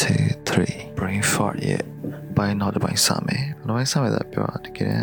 [0.00, 0.04] 2
[0.48, 1.82] 3 brain fart ရဲ့
[2.36, 4.96] ဘိုင်းတော့တစ်ပိုင်းစမယ်နောက်ပိုင်းစမယ်ဆိုပြောတာတကယ်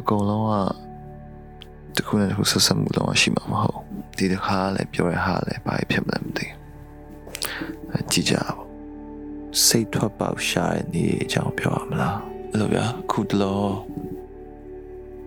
[0.00, 3.80] အကုန်လုံးကတခုနဲ့တခုဆက်ဆက်မှုလုံးဝရှိမှာမဟုတ်
[4.16, 8.46] ဒီတစ်ခါလည်းပြောရဟာလည်းဘာဖြစ်မလဲမသိဘူးကြည့်ကြပါ
[9.64, 12.18] စိတ်ထွက်ပေါက်ရှာတဲ့နေ့အကြောင်းပြောရမလား
[12.50, 13.62] အဲ့လိုဗျာခုတလော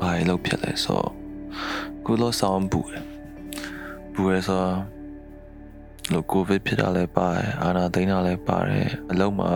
[0.02, 1.04] ဘာလို့ဖြစ်လဲဆို
[2.06, 2.90] ခုလောဆောင်းဘူး
[4.14, 4.64] ဘူးရဆို
[6.14, 9.50] လို့ကိုဗစ်ဖြစ်တာလည်းပါတယ်အာနာသိန်းတာလည်းပါတယ်အလုံးမှာ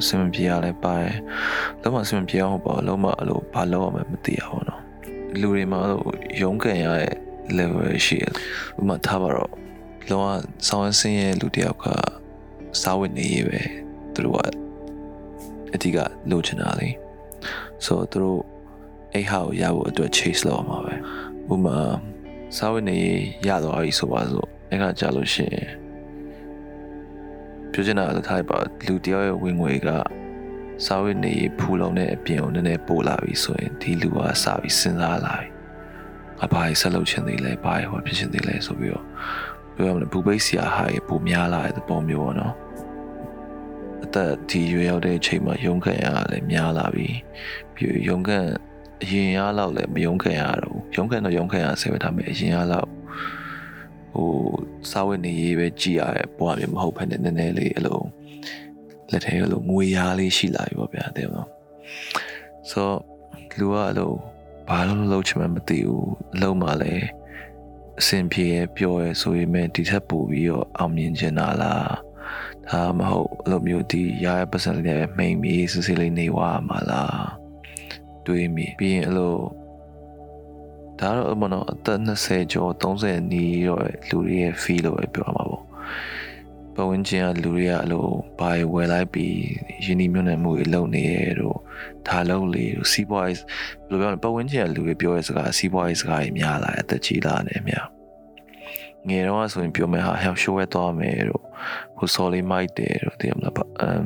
[0.00, 1.14] အဆင်မပြေရလည်းပါတယ်
[1.78, 4.82] အလုံးမှာအဆင်မပြေအောင်ပေါ့အလုံးမှာအဲ့လိုဘာလုပ်ရမလဲမသိရဘူးနော်
[5.40, 6.02] လူတွေမှာအဲ့လို
[6.40, 7.14] ရုန်းကန်ရတဲ့
[7.58, 8.32] level ရှိတယ်
[8.78, 9.50] ဥပမာထားပါတော့
[10.10, 10.26] လောက
[10.68, 11.86] ဆောင်းဆင်းရဲ့လူတယောက်က
[12.82, 13.60] စားဝတ်နေရေးပဲ
[14.14, 14.38] သူတို့က
[15.74, 15.98] အတိက
[16.30, 16.88] လိုချင်တာလေ
[17.84, 18.40] ဆိုတော့သူတို့
[19.14, 20.96] အိဟာကိုရဖို့အတွက် chase လုပ်အောင်ပါပဲဥ
[21.48, 21.78] ပမာ
[22.56, 25.68] စားဝတ်နေရေးရတော့ပြီဆိုပါစို့အဲ့ကကြာလို့ရှိရင်
[27.72, 29.88] ပြောချင်တာလည်းထားပါလူတယောက်ရဲ့ဝင်ငွေက
[30.86, 35.48] စားဝတ်နေရေးဖူလုံတဲ့အပြင်ကိုနည်းနည်းပို့လာပြီဆိုရင်ဒီလူကစပြီးစဉ်းစားလာပြီ
[36.44, 39.04] အဘာဆက်လုပ်ချင်သေးလဲဘာဟောဖြစ်ချင်သေးလဲဆိုပြီးတော့
[39.74, 42.54] ပြောရမလဲဘူပိတ်စီယာဟာပိုများလာတဲ့ပုံမျိုးပေါ့နော်
[44.04, 47.08] အသက်ဒီရွယ်ရောက်တဲ့အချိန်မှာရုန်းကန်ရလည်းများလာပြီ
[47.74, 48.46] ပြီးရုန်းကန်
[49.02, 52.88] အရင်ရလောက်လည်းမရုန်းကန်ရတော့ဘူးရုန်းကန်တော့ရုန်းကန်ရဆဲပဲထားမယ်အရင်ရလောက်
[54.14, 54.30] ဟို
[54.90, 57.98] စာဝတ်နေရေးပဲကြည်ရတဲ့ဘဝမျိုးမဟုတ်ဘဲနဲ့နည်းနည်းလေးအလို
[59.10, 61.48] လက်ထဲအလိုငွေရားလေးရှိလာပြီပေါ့ဗျာတဲ့နော်
[62.70, 62.90] ဆို
[63.58, 64.12] လူကအလို
[64.68, 67.06] ဘာလို့လုပ်ချင်မှမသိဘူးအလုံးမှလည်း
[68.00, 71.90] အဆင်ပြေပြောရဲဆိုရင်မဲ့ဒီထက်ပိုပြီးတော့အောင်မြင်ချင်တာလား
[72.70, 77.24] ဒါမဟုတ်အလိုမျိုးဒီရရပတ်စံလေးနဲ့မိန်ပြီးစစ်စစ်လေးနေဝါမှာလား
[78.26, 79.34] တွေးမိပြီးရင်အလို
[81.00, 85.64] ဒါတော့မနော်အသက်20ကျော်30နီးတော့လူတွေရဲ့ feel လို့ပဲပြောရမှာပေါ့
[86.74, 88.04] ပဝန်းကျင်ကလူတွေကအဲ့လို
[88.38, 89.36] ဘာဝယ်လိုက်ပြီး
[89.84, 91.58] ယင်းဒီမျိုးနဲ့မှုတွေလုပ်နေရတော့
[92.08, 97.86] ဒါလုံးလေးတို့စီးပွားရေးဘယ်လိုပြောလဲပဝန်းကျင်ကလူတွေပြောတဲ့စကားစီးပွားရေးစကားတွေများလာအသက်ကြီးလာနေအများ
[99.08, 101.42] ငယ်တော့ဆိုရင်ပြောမယ်ဟာ health show ဝဲသွားမယ်တို့
[101.98, 104.04] ဟိုစော်လေးမိုက်တယ်တို့သိရမလားအမ်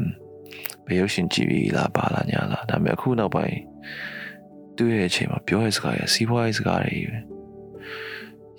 [0.87, 3.57] ဘယ်ရုပ်ရှင်ကြည့်ပြီးလားပါလားညာလားဒါပေမဲ့အခုနောက်ပိုင်း
[4.79, 7.19] တွေ့တဲ့အချိန်မှာပြောတဲ့စကားရစီးပွားရေးစကားတွေပဲ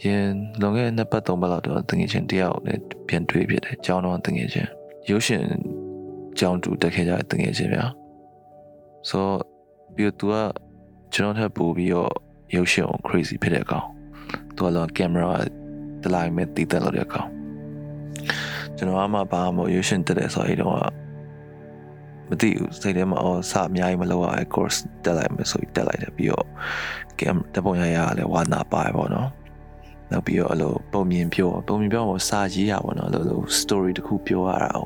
[0.04, 0.26] ရင်
[0.62, 4.70] လွန်ခဲ့တဲ့နှစ်ပတ်သုံးပတ်လောက်တော့တငယ်ချင်းတယောက်နဲ့ပြန်တွေ့ဖြစ်တယ်ကျောင်းတော်တငယ်ချင်း
[5.10, 5.44] ရုပ်ရှင်
[6.40, 7.86] ကျောင်းတူတက်ခဲ့ကြတဲ့တငယ်ချင်းဗျာ
[9.10, 9.26] ဆို
[9.96, 10.36] ပြီးတော့ तू က
[11.14, 12.12] ကျွန်တော်ထပ်ပို့ပြီးတော့
[12.56, 13.88] ရုပ်ရှင်ကို crazy ဖြစ်တဲ့အကောင်
[14.56, 15.32] तू ကလည်းကင်မရာ
[16.04, 17.30] တလိုက်မဲ့တည်တက်လို့တဲ့အကောင်
[18.78, 21.05] ကျွန်တော်အမှဘာမှရုပ်ရှင်တက်တယ်ဆိုရင်တော့
[22.30, 26.46] မသိဘူးစိတ်ထဲမှာအော်စအများကြီးမလုပ်ရတဲ့ course တက်လိုက်မယ်ဆိုပြီးတက်လိုက်တယ်ပြီးတော့
[27.20, 29.30] ကင်တပုံရရလည်းဝါနာပါပေါ့နော်
[30.12, 34.82] နောက်ပြီးတော့အဲ့လိုပုံမြင်ပြောပုံမြင်ပြောတော့စာရေးရပါတော့အဲ့လို story တခုပြောရတာ哦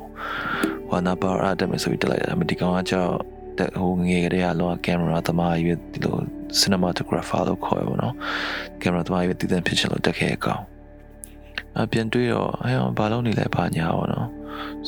[0.90, 3.12] ဝါနာပါရတက်မယ်ဆိုပြီးတက်လိုက်တာမဒီကောင်ကကြောက်
[3.58, 6.16] တက်ဟိုငယ်ကလေးကလောကင်မရာသမားရွေးဒီလို
[6.60, 8.14] cinematographer လို့ခေါ်ရပါတော့
[8.80, 10.62] ကင်မရာသမားရွေးတည်တဲ့ picture လို့တက်ခဲ့အကောင်
[11.78, 14.26] အပြန်တွေ့တော့အဲဘာလို့နေလဲဘာညာပေါ့နော်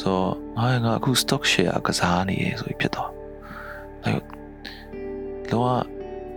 [0.01, 3.11] ဆိုတော့ငါငါအခု stock share ကစားနေရဆိုပြီးဖြစ်သွား
[4.05, 4.13] အဲ
[5.51, 5.69] လောက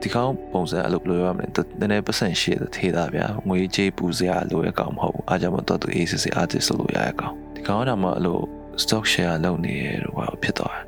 [0.01, 1.45] ဒီကောင်ပုံစံအဲ့လိုဘယ်လိုပြောရမလဲ
[1.79, 8.39] နည်းနည်းပတ်စံရှိတဲ့ထေးတာဗျာငွေကြေးပူစရာလိုရကောင်မဟုတ်ဘူးအားကြောင့်မတော်သူ ACC artist လို့ရရကောင်ဒီကောင်ကတော့မှအဲ့လို
[8.83, 10.83] stock share လုပ်နေရတော့ဘာဖြစ်သွားတယ်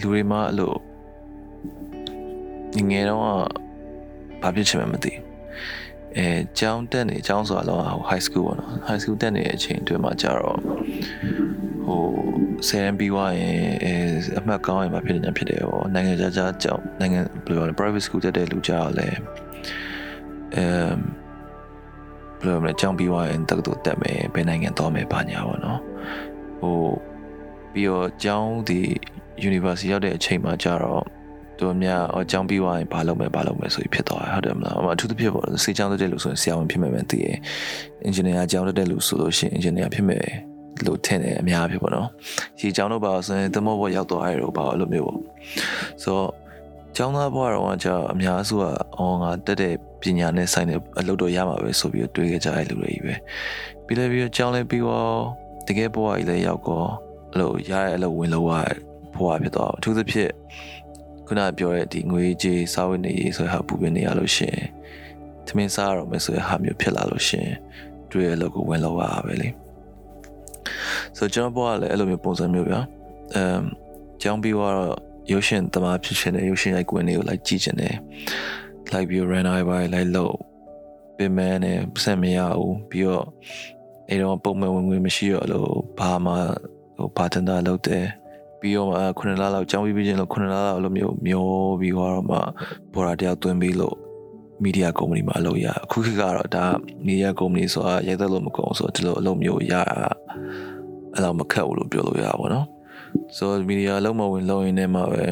[0.00, 0.72] လူတွေမှအဲ့လို
[2.76, 3.22] ငငယ်တော့
[4.42, 5.12] ဘာဖြစ်ချင်မှမသိ
[6.18, 6.28] အဲ
[6.58, 10.58] ကျောင်းတက်နေကျောင်းဆိုတာတော့ high school ပေါ့နော် high school တက်နေတဲ့အချိန်အတွင်းမှာကြတော့
[11.86, 12.02] ဟို
[12.68, 13.94] ဆယ်ရင်ပြီးွားရင်အဲ
[14.38, 19.08] အမှတ်ကောင်းရင်မဖြစ်နေဖြစ်တယ်ဟောနိုင်ငံခြားခြားကြောင်းနိုင်ငံဘယ်လိုလဲ private school တက်တဲ့လူကြတော့လဲ
[20.56, 20.64] အဲ
[22.40, 25.80] ဘယ်လိုလဲကျောင်းပြီးွားရင်တက္ကသိုလ်တက်မယ်ဘယ်နိုင်ငံသွားမယ်ဘာညာပေါ့နော်
[26.60, 26.78] ဟို
[27.72, 28.80] ပြီးတော့ကျောင်းဒီ
[29.48, 31.02] university ရောက်တဲ့အချိန်မှာကြတော့
[31.62, 37.36] တို့များအကြောင်းပြီးသွားရင်ဘာလုပ်မယ်ဘာလုပ်မယ်ဆိုပြီးဖြစ်သွားတယ်ဟုတ်တယ်မလားအထူးသဖြင့်ပေါ့စေချောင်းတက်တဲ့လူဆိုရင်ဆရာဝန်ဖြစ်မယ်ပဲသိရင်
[38.04, 40.24] အင်ဂျင်နီယာကျောင်းတက်တဲ့လူဆိုလို့ရှိရင်အင်ဂျင်နီယာဖြစ်မယ်
[40.86, 42.08] လို့ထင်တယ်အများဖြစ်ပေါ့နော်
[42.60, 45.18] ရေကျောင်းတော့ပါဆိုရင်တမောဘောရောက်သွားရတော့ပါအဲ့လိုမျိုးပေါ့
[46.02, 46.30] ဆိုတော့
[46.96, 48.64] ကျောင်းသားဘဝတော့ကျအများစုက
[48.98, 53.14] အော်ငါတက်တဲ့ပညာနဲ့ဆိုင်တဲ့အလုပ်တော့ရမှာပဲဆိုပြီးတွေးခဲ့ကြတဲ့လူတွေကြီးပဲ
[53.86, 55.10] ပြီးလည်းပြီးတော့ကျောင်းလည်းပြီးတော့
[55.68, 56.88] တကယ်ဘဝကြီးလည်းရောက်တော့
[57.32, 58.52] အဲ့လိုရတဲ့အလုပ်ဝင်လို့ရ
[59.14, 60.32] ဘဝဖြစ်သွားအထူးသဖြင့်
[61.32, 64.56] ခုနပြောတဲ့ဒီငွေကြေးစာဝတ်နေရေးဆိုတဲ့ဟာပူပင်နေရလို့ရှင်
[65.46, 67.48] သမင်းစားရတော့မယ်ဆိုတဲ့ဟာမျိုးဖြစ်လာလို့ရှင်
[68.10, 69.48] တွေ့ရလို့ကိုဝင်လောက်ရပဲလေ
[71.16, 72.80] ဆိုကျွန်တော်ဘွားလည်းအဲ့လိုမျိုးပုံစံမျိုးဗျာ
[73.34, 73.62] အမ်
[74.22, 74.76] ကျောင်းပြီးတော့
[75.32, 77.96] ရုပ်ရှင်သမားဖြစ်ရှင်တဲ့ရုပ်ရှင်ရိုက်ကွင်းတွေကိုလိုက်ကြည့်ချင်တယ်
[78.92, 80.34] လိုက်ပြီး run eye by လိုက်လို့
[81.16, 83.26] ပြင်မဲနဲ့ဆက်မရဘူးပြီးတော့
[84.08, 86.32] အဲ့တော့ပုံမှန်ဝင်ဝင်မရှိတော့လို့ဘာမှ
[86.96, 88.06] ဟိုပါတန်တာလုပ်တယ်
[88.62, 91.46] ပြီးတော့မှခုနှစ်လလောက်ကြောင်းပြီးပြီးချင်းလို့ခုနှစ်လလောက်လိုမျိုးမျော
[91.80, 92.36] ပြီးတော့မှ
[92.94, 93.96] ဘော်ဒါတယောက်သွင်းပြီးလို့
[94.62, 96.64] မီဒီယာကုမ္ပဏီမှာအလုပ်ရအခုခေတ်ကတော့ဒါ
[97.06, 100.10] မီဒီယာကုမ္ပဏီဆိုတာရိုက်သက်လို့မကုန်ဆိုတော့ဒီလိုအလုပ်မျိုးရတာ
[101.14, 102.66] အဲ့တော့မခက်ဘူးလို့ပြောလို့ရပါဘောနော်
[103.36, 105.24] ဆိုတော့မီဒီယာလုံးမဝင်လုံးရင်လည်းမှပဲ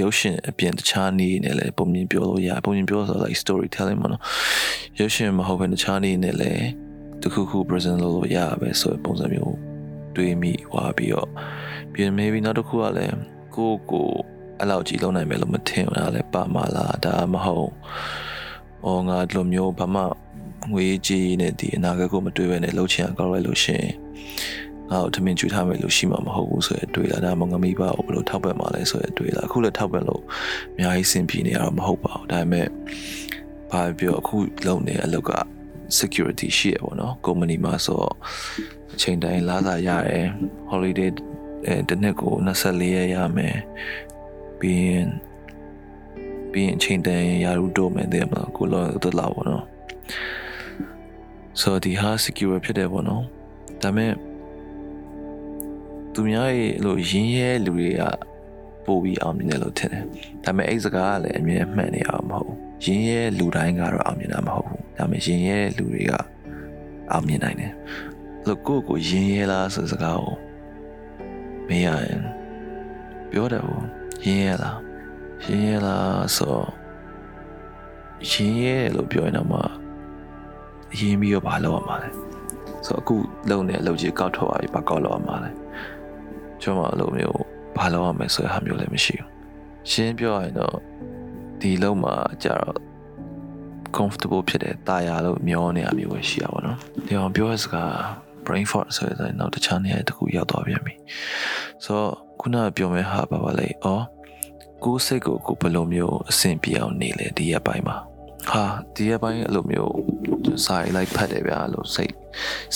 [0.00, 4.22] ရုပ်ရှင်အပြင်တခြားနည်းနဲ့လည်းပုံမြင်ပြောလို့ရပုံမြင်ပြောဆိုတော့ like storytelling ပေါ့နော်
[4.98, 6.64] ရုပ်ရှင်မဟုတ်ဘဲတခြားနည်းနဲ့လည်း
[7.22, 9.56] တခုခု present လုပ်လို့ရပဲဆိုတဲ့ပုံစံမျိုး
[10.16, 11.30] တွေးမိဟွာပြီးတော့
[11.96, 13.16] ပြီး maybe နောက်တစ်ခုကလည်း
[13.56, 14.08] ကိုကို
[14.58, 17.72] အဲ့လောက်ကြီးလုံးနိုင်မယ်လို့မထင်ဘူးလားလဲပါမလားဒါမဟုတ်။
[18.86, 20.02] အော်ငါဒီလိုမျိုးဘာမှ
[20.72, 23.84] ငွေကြီးနဲ့ဒီအနာဂတ်ကိုမတွေးဘဲနဲ့လှုပ်ချင်အောင်ကောက်လိုက်လို့ရှင်
[24.90, 30.22] ငါ့ကိုထမင်းကျွေးထားမယ်လို့ရှိမှာမဟုတ်ဘူးဆိုရတွေ့လာဒါမှငမိပါကိုဘယ်လိုထောက်ပံ့မှာလဲဆိုရတွေ့လာအခုလည်းထောက်ပံ့လို့
[30.74, 32.66] အများကြီးစင်ပြေနေရတော့မဟုတ်ပါဘူးဒါပေမဲ့
[33.70, 35.32] ဘာပြောအခုလုပ်နေတဲ့အလုပ်က
[35.98, 37.98] security ရှိရပေါ့နော် company မှာဆို
[38.94, 40.26] အချိန်တိုင်းလာစာရတယ်
[40.70, 41.10] holiday
[41.66, 43.56] အဲတစ်နှစ်ကို24ရက်ရမယ်
[44.58, 45.08] ပြီးရင်
[46.52, 49.64] ပြီးရင်အချိန်တိုင်းရာထူးတိုးမယ်တဲ့မလားကိုလောတော့လာပေါ့နော်
[51.60, 53.22] ဆိုတော့ဒီဟာ secure ဖြစ်တယ်ပေါ့နော်
[53.82, 54.12] ဒါပေမဲ့
[56.14, 58.02] သူများရဲ့လို့ရင်းရဲလူတွေက
[58.84, 60.04] ပို့ပြီးအောင်မြင်တယ်လို့ထင်တယ်
[60.44, 66.12] ဒါပေမဲ့အဲ့စကားကလည်းအမြဲမှန်နေအောင်မဟုတ်ဘူးရင်းရဲလူတိုင်းကတော့အောင်မြင်တာမဟုတ်ဘူးဒါပေမဲ့ရင်းရဲလူတွေက
[67.12, 67.72] အောင်မြင်နိုင်တယ်
[68.46, 70.36] လို့ကိုယ့်ကိုရင်းရဲလားဆိုစကားကို
[71.68, 72.22] မေးရရင်
[73.30, 73.86] ပြောတယ်ဘူး
[74.24, 74.78] ရင်းရဲလား
[75.44, 76.58] ရင်းရဲလားဆို
[78.30, 79.60] ရင်းရဲလို့ပြောရင်တော့မှ
[80.98, 82.08] ရင်းပြီးတော့ဘာလုပ်ရမှာလဲ
[82.86, 83.14] ဆိုတော့အခု
[83.50, 85.50] လုံနေအလုပ်ကြီးကောက်ထွက်သွားပြီဘာကောက်လုပ်ရမှာလဲ
[86.62, 87.40] ကျွန်တော်အလုပ်မျိုး
[87.76, 89.30] ဘာလုပ်ရမလဲဆိုတဲ့ဟာမျိုးလည်းမရှိဘူး
[89.90, 90.76] ရှင်းပြောရရင်တော့
[91.60, 92.14] ဒီလုံးမှာ
[92.44, 92.78] ကြတော့
[93.96, 96.76] comfortable ဖြစ်တဲ့တာယာလို့မျောနေရမျိုးပဲရှိရပါတော့
[97.06, 100.94] ဒီအောင်ပြောရစကား brain fart ဆိုတဲ့နောက်တစ်ခြားနေရာတစ်ခုရောက်သွားပြန်ပြီ
[101.84, 103.72] ဆိုတော့ခုနကပြောမဲ့ဟာပါပါလေဩ
[104.84, 107.96] ကိုယ်စိတ်ကိုကိုဘယ်လိုမျိုးအဆင်ပြေအောင်နေလဲဒီရက်ပိုင်းမှာ
[108.50, 108.64] ဟာ
[108.94, 109.92] ဒီရက်ပိုင်းအဲ့လိုမျိုး
[110.64, 112.14] စာရေးလိုက်ဖတ်တယ်ဗျာလို့စိတ်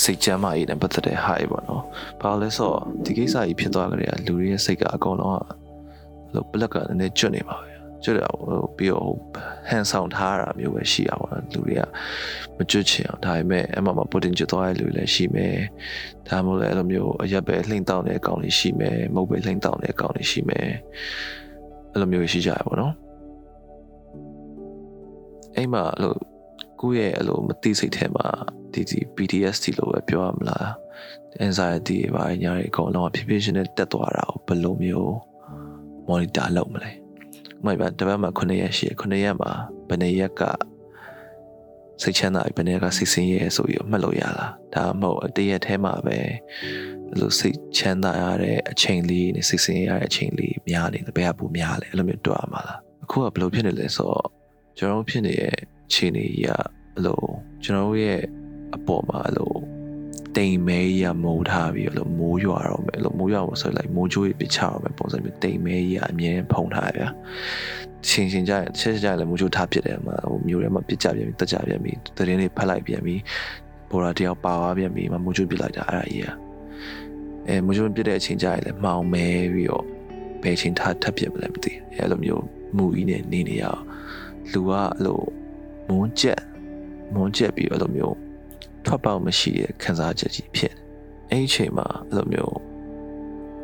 [0.03, 1.83] စိတ်ကြမ်းမာရေးနဲ့ပတ်သက်တဲ့ဟာတွေပေါ့နော်။
[2.21, 7.70] ဘာလို့လဲဆိုတော့ဒီကိစ္စကြီးဖြစ်သွားကြတဲ့လူတွေရဲ့စိတ်ကအကုန်လုံးကလို့ပလက်ကနည်းနည်းကျွတ်နေပါပဲ။
[8.05, 9.11] ကျွတ်တယ်ဟိုပြီးတော့
[9.69, 11.83] ဟန်ဆောင်ထားတာမျိုးပဲရှိရပါတော့လူတွေက
[12.57, 15.57] မကျွတ်ချင်အောင်ဒါပေမဲ့အမှမပုတင်ကျွတ်သွားတဲ့လူတွေလည်းရှိမယ်။
[16.29, 20.69] ဒါမှမဟုတ်လည်းအဲ့လိုမျိုးအရက်ပဲလှိမ့်တောင်းတဲ့အကောင်တွေရှိမယ်။မုတ်ပဲလှိမ့်တောင်းတဲ့အကောင်တွေရှိမယ်။
[21.93, 22.93] အဲ့လိုမျိုးရှိကြရပါတော့။
[25.57, 26.15] အိမ်မှာအဲ့လို
[26.81, 28.27] ကိုယ့်ရဲ့အဲ့လိုမသိစိတ်ထဲမှာ
[28.73, 30.67] ဒီဒီ PTSD လို့ပဲပြောရမလား
[31.45, 35.11] anxiety ဘာညာတွေအကုန်လုံးဖြည်းဖြည်းချင်းနဲ့တက်သွားတာကိုဘယ်လိုမျိုး
[36.09, 36.93] monitor လုပ်မလဲ။
[37.65, 39.53] မိုက်ပါတပတ်မှာ9ရက်ရှိရ9ရက်မှာ
[39.89, 40.43] ဘယ်နှစ်ရက်က
[42.03, 46.19] စိတ်ချမ်းသာပြီဘယ်နှစ်ရက်ကစိတ်ဆင်းရဲဆိုပြီးမှတ်လို့ရလား။ဒါမှမဟုတ်တရက်ထဲမှာပဲ
[47.09, 54.27] အဲ့လိုစိတ်ချမ်းသာရတဲ့အချိန်လေးနဲ့စိတ်ဆင်းရဲရတဲ့အချိန်လေးများနေတယ်ဘယ်ကပူများလဲအဲ့လိုမျိုးတွေ့ရမှာလား။အခုကဘယ်လိုဖြစ်နေလဲဆိုတော့
[54.79, 56.51] ကျွန်တော်ဖြစ်နေတဲ့အခြေအနေကြီးက
[56.95, 57.21] အဲ့လို
[57.63, 58.21] ကျွန်တော်ရဲ့
[58.77, 59.53] အပေါ်မှာအဲ့လို
[60.37, 67.09] တိမ်မဲကြီးကမိုးထားပြီးအဲ့လိုမိုးရွာတော့မယ်အဲ့လိုမိုးရွာလို့ဆိုလိုက်မိုးကြိုးကြီးပြချတော့မယ်ပုံစံမျိုးတိမ်မဲကြီးကအမြဲဖုံထားရဗျာ
[68.07, 73.21] ချင်းချင်းကြရင်ချက်ချက်ကြရင်လည်းမိုးကြိုးထားဖြစ်တယ်မှာဟိုမျိုးထဲမှာပြစ်ကြပြန်ပြီးတက်ကြပြန်ပြီးတရင်လေးဖက်လိုက်ပြန်ပြီး
[73.91, 76.35] ဘော်ရာတယောက်ပါသွားပြန်ပြီးမမိုးကြိုးပြလိုက်တာအဲ့ဒါကြီးอ่ะ
[77.49, 79.85] အဲမိုးကြိုးပြတဲ့အချိန်ကြရင်လည်းမှောင်မဲပြီးတော့
[80.43, 82.45] ဘယ်ချိန်ထားထပ်ပြမလဲမသိအဲ့လိုမျိုး
[82.77, 83.83] မူကြီးနဲ့နေနေရအောင်
[84.53, 85.21] လူကအဲ့လို
[85.89, 86.43] မုန်းကျက်
[87.15, 88.17] မုန်းကျက်ပြီးအဲ့လိုမျိုး
[88.87, 90.75] ထွက်ပေါက်မရှိတဲ့ခံစားချက်ကြီးဖြစ်
[91.31, 92.57] အဲ့ဒီအချိန်မှာအဲ့လိုမျိုး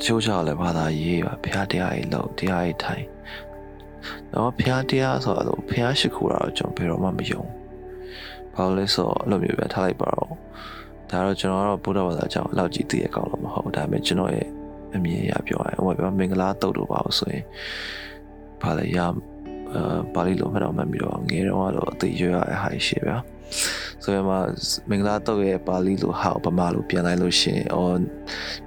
[0.02, 3.04] ချိုးချောက်လည်းဘာသာရေးပါဖះတရားကြီးလို့တရားကြီးထိုင်
[4.34, 7.42] တော့ဖះတရားဆိုတော့ဖះရှိခိုးတာတော့ကျွန်တော်ဘယ်တော့မှမယုံ
[8.54, 10.30] ဘာလို့လဲဆိုတော့အဲ့လိုမျိုးပဲထားလိုက်ပါတော့
[11.10, 14.46] ဒါတော့ကျွန်တော်ကတော့ဘုရားဘာသာကြောင့်အလောက်ကြီးသိရကောင်းလို့မဟုတ်ဒါပေမဲ့ကျွန်တော်ရဲ့
[14.94, 17.44] အမြင်အရပြောရရင်ဟိုပြောမင်္ဂလာတုတ်တော့ပါလို့ဆိုရင်
[18.62, 18.98] ဘာလဲရ
[19.74, 23.16] အာပါဠိလိုမှတ်တော့မှတ်ပြီးတော့ငယ်တော့တော့အသေးရွရတဲ့ဟာရှိဗျာ
[24.04, 24.38] ဆိုရမှာ
[24.90, 27.96] မင်္ဂလာတော့ရဲ့ပါဠိလိုဟာပမာလိုပြန်လိုက်လို့ရှင်အော်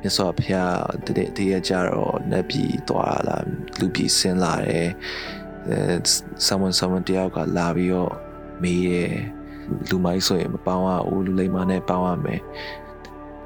[0.02, 3.38] မြတ်စွာဘုရားတည်းတည်းရကြတော့နတ်ပြည်သွားလာ
[3.80, 4.90] လူပြည်ဆင်းလာတယ်
[5.68, 5.76] အဲ
[6.48, 8.14] someone someone တယောက်ကလာပြီးတော့
[8.62, 9.14] မေးတယ်
[9.90, 12.42] လူမိုင်းဆိုရင်မပေါင်းရဘူးလူလိမ္မာနဲ့ပေါင်းရမယ်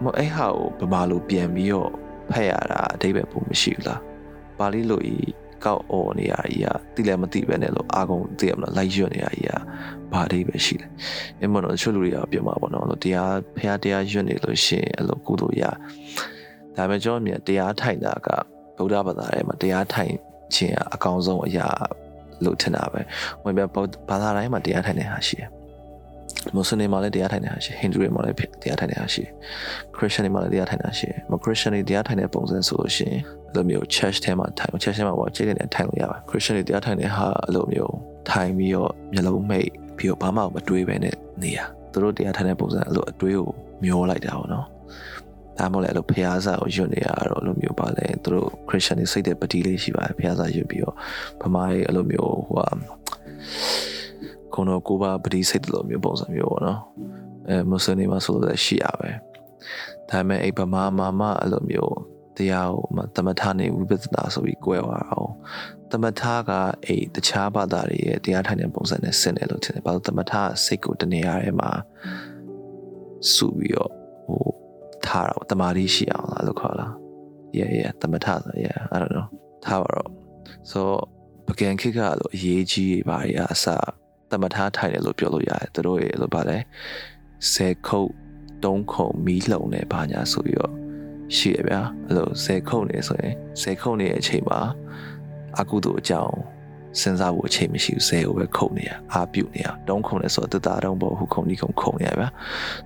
[0.04, 0.48] မအဲ့ဟာ
[0.80, 1.92] ကိုပမာလိုပြန်ပြီးတော့
[2.32, 4.02] ဖတ်ရတာအတိတ်ပဲပုံမရှိဘူးလား
[4.60, 5.16] ပါဠိလိုဤ
[5.66, 9.52] ကောက်အော်နေရကြီးကတိလည်းမတိပဲနဲ့လို့အာကုန်သိရမလားလိုက်ရွတ်နေရကြီးက
[10.12, 10.90] ဘာအိပဲရှိတယ်
[11.40, 15.64] အဲ့မတော့ချွတ်လူတွေကပြောမှာပေါ့နော်လို့တရားဖះတရားရွတ်နေလို့ရှင်အဲ့လိုကုသိုလ်ရ
[16.76, 18.30] ဒါပေမဲ့ကျွန်တော်မြင်တရားထိုင်တာက
[18.78, 20.14] ဗုဒ္ဓဘာသာထဲမှာတရားထိုင်
[20.56, 21.68] ခြင်းအကောင်းဆုံးအရာ
[22.46, 23.02] လို့ထင်တာပဲ
[23.44, 23.62] ဝင်ပြ
[24.10, 25.50] ဘာသာတိုင်းမှာတရားထိုင်နေတာရှိတယ်
[26.56, 29.24] မွတ်စလင်တွေမှာလည်းတရားထိုင်နေတာရှိဟိန္ဒူတွေမှာလည်းတရားထိုင်နေတာရှိ
[29.96, 33.20] ခရစ်ယာန်တွေမှာလည်းတရားထိုင်နေတာရှိမခရစ်ယာန်တွေတရားထိုင်တဲ့ပုံစံဆိုလို့ရှိရင်
[33.50, 37.96] အဲ့လိုမျိုး church ထဲမှာထိုင် church ထဲမှာပေါ့ခြေနဲ့ထိုင်လို့ရပါတယ်ခရစ်ယာန်တွေတရားထိုင်တဲ့ဟာအဲ့လိုမျိုး
[38.30, 41.60] ထိုင်ပြီးတော့မျက်လုံးမိတ်ပြီးတော့ဘာမှမတွေးပဲနဲ့နေရ
[41.92, 43.50] သူတို့တရားထိုင်တဲ့ပုံစံအဲ့လိုအတွေးကို
[43.84, 44.66] မျောလိုက်တာပေါ့နော်
[45.60, 50.96] ဒါမှမဟုတ်လည်းအဲ့လိုဖျားစာကိုယွတ်နေရတော့အဲ့လိုမျိုးပါလဲသူတို့ခရစ်ယာန်တွေစိတ်တဲ့ပတိလေးရှိပါတယ်ဖျားစာယွတ်ပြီးတော့
[51.42, 52.68] ဗမာတွေအဲ့လိုမျိုးဟိုဟာ
[54.54, 56.80] ခုံတော်ကိုပါပတိစိတ်တလို့မျိုးပုံစံမျိုးပေါ့နော်
[57.50, 59.10] အဲမွတ်စလင်တွေမှာဆိုလို့ရှိရပဲ
[60.10, 61.98] ဒါပေမဲ့အဲ့ဗမာမာမအဲ့လိုမျိုး
[62.38, 65.32] တရားဟိုမှာတမထနဲ့ဝိပဿနာဆိုပြီး꿰သွားအောင်
[65.92, 66.52] တမထက
[66.86, 70.34] အဲ့တခြားဘာသာတွေရဲ့တရားထိုင်တဲ့ပုံစံနဲ့ဆင်တယ်လို့ထင်တယ်ဘာလို့တမထ
[70.64, 71.72] စိတ်ကိုတနေရာထဲမှာ
[73.34, 73.92] စုပြီးတော့
[74.28, 74.46] ဟို
[75.06, 76.92] ထားတာတမာရီရှိအောင်လားလို့ခေါ်လား
[77.58, 79.28] yeah yeah တမထဆို yeah i don't know
[79.66, 80.10] ထားပါတော့
[80.72, 80.80] so
[81.48, 83.66] ပကံခိကလို့အရေးကြီးပါရအစ
[84.34, 86.58] တမထထိုင်တယ်လို့ပြောလို့ရတယ်သူတို့ရဲ့လို့ပါလဲ
[87.52, 88.12] ဆယ်ခုတ်
[88.64, 90.74] သုံးခုံမီးလှုံနေပါညာဆိုပြီးတော့
[91.36, 94.60] ရှိရဗျာအဲ့လိုဆယ်ခုတ်နေဆိုရင်ဆယ်ခုတ်နေတဲ့အချိန်မှာ
[95.60, 96.36] အကုသို့အကြောင်း
[97.02, 102.28] စဉ်းစားဖို့အချိန်မရှိဘူးဆယ်ကိုပဲခုတ်နေရအာပြုတ်နေရတုံးခုံနေဆိုတော့တတတုံးပေါ့ဟုခုံဒီခုံခုံနေရဗျာ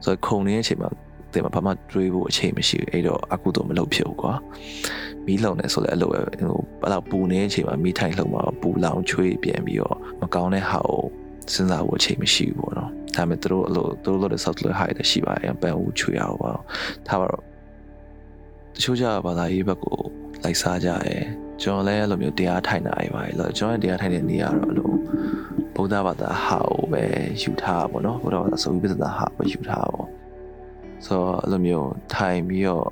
[0.04, 0.90] ဆိုတော့ခုံနေတဲ့အချိန်မှာ
[1.34, 4.34] တင်မှာဘာမှတွေးဖို့အချိန်မရှိဘူးအဲ့တော့အကုသို့မလုပ်ဖြစ်ဘူးကွာ
[5.26, 6.40] မီးလုံနေဆိုလဲအဲ့လိုပဲဟိုဘယ်
[6.94, 11.04] တော့ပူနေတဲ့အချိန်မှာမီးထိုင်လုံမှာပူလောင်ချွေးပြန်ပြီးတော့မကောင်းတဲ့ဟာကို
[11.54, 16.52] စဉ်းစားဖို့အချိန်မရှိဘူးပေါ့နော်ဒါပေမဲ့သူတို့အဲ့လိုသူတို့လို့တဲ့ software ဟာရရှိပါတယ်ပန်ဦးချွေရအောင်ပါ
[17.08, 17.44] ထားပါတော့
[18.76, 20.00] တချို့ကြဘာသာရေးဘက်ကို
[20.44, 21.24] လိုက်စားကြတယ်
[21.62, 24.92] ကျွန်တော်လည်းအဲ့လိုမျိုးတရားထိုင်တာတွေပါလေကျွန်တော်တရားထိုင်တဲ့နေရာတော့အဲ့လို
[25.76, 27.04] ဗုဒ္ဓဘာသာဟာကိုပဲ
[27.42, 30.06] ယူထားပါဘောနော်ဗုဒ္ဓဘာသာဆိုပြီးပြဿနာဟာပဲယူထားပါဘော
[31.06, 32.88] ဆိုတော့အဲ့လိုမျိုးထိုင်ပြီးတော့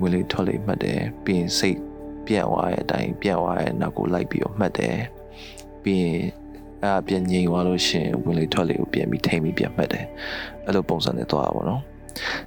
[0.00, 1.78] ဝင်လေထွက်လေမှတ်တယ်ပြီးရင်စိတ်
[2.26, 4.98] ပြန့်သွားတဲ့အတိုင်းပြန့်သွားတဲ့နောက်ကိုလိုက်ပြီးတော့မှတ်တယ်
[5.82, 6.20] ပြီးရင်
[6.82, 10.06] အဲ့ပြန်ငြိမ်သွားလို့ရှင်ဝင်လေထွက်လေကိုပြန်ပြီးထိမ့်ပြီးပြန်မှတ်တယ်
[10.66, 11.82] အဲ့လိုပုံစံနဲ့သွားတာပေါ့နော်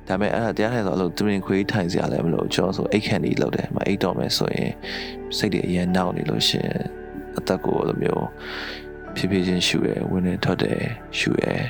[0.08, 4.72] ဒါပေမဲ့အဲ့ဒါတရားထိုင်ဆိုအဲ့လိုသူရင်ခွေးထိုင်စရာလည်းမလိုကျွန်တော်ဆိုအိတ်ခန့်ကြီးလောက်တယ်မအိတ်တော့မယ်ဆိုရင်
[5.38, 6.70] စိတ်တွေအရင်နောက်နေလို့ရှင်
[7.38, 8.26] အသက်ကိုအဲ့လိုမျိုး
[9.16, 10.82] ဖြည်းဖြည်းချင်းရှူရယ်ဝင်နေထွက်တယ်
[11.20, 11.64] ရှူရယ်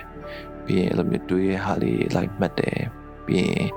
[0.65, 2.79] ပြီးရင်အဲ့လိုမျိုးတွေးရဟာလေးလိုက်မှတ်တယ်
[3.25, 3.67] ပြီးရင်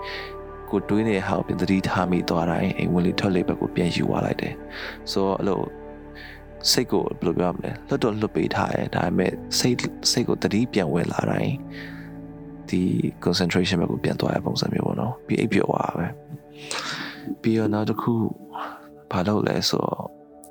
[0.71, 4.55] ကိုတွေးနေတဲ့ဟာကိုပြန်သတိထားမိသွားတိုင်းအိမ်ဝင်လေထွက်လေဘက်ကိုပြန်ယူသွားလိုက်တယ်
[5.13, 5.61] ဆိုတော့အဲ့လို
[6.71, 9.77] စိတ်ကိုဘယ်လိုပြောရမလဲလွတ်တော့လွတ်ပေးထားတယ်ဒါပေမဲ့စိတ်
[10.11, 11.55] စိတ်ကိုတတိပြန်ဝင်လာတိုင်း
[12.71, 12.83] ဒီ
[13.25, 16.07] concentration ဘက်ကိုပြန်သွားရပုံစံမျိုးပေါ့နော်ပြီးအိပ်ပျော်သွားပဲ
[17.43, 18.13] ပြီးတော့နောက်တစ်ခု
[19.11, 20.07] ဘာလို့လဲဆိုတော့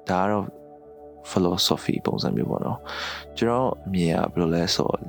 [0.09, 0.45] ဒါကတော့
[1.31, 2.79] philosophy ပုံစံမျိုးပေါ့နော်
[3.37, 4.99] ကျွန်တော်အမြင်ကဘယ်လိုလဲဆိုတော့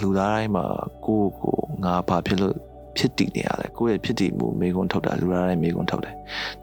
[0.00, 0.64] လူသားတိုင်းမှာ
[1.04, 2.56] ကိုယ့်ကိုငါဘာဖြစ်လို့
[2.96, 6.14] ဖြစ်တည်နေရလဲကိုယ့်ရဲ့ဖြစ်တည်မှုမိကွန်းထုတ်တာလူသားတိုင်းမိကွန်းထုတ်တယ်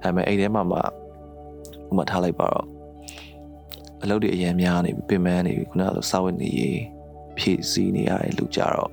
[0.01, 0.81] ဒါပေမဲ့အဲ့ထဲမှာမှဥ
[1.97, 2.65] မာထားလိုက်ပါတော့
[4.03, 6.79] အလုပ်တွေအရင်များနေပြီပြင်ပန်းနေပြီခုနကလိုစာဝတ်နေရေး
[7.37, 8.89] ဖြည့်ဆည်းနေရတဲ့လူကြတော့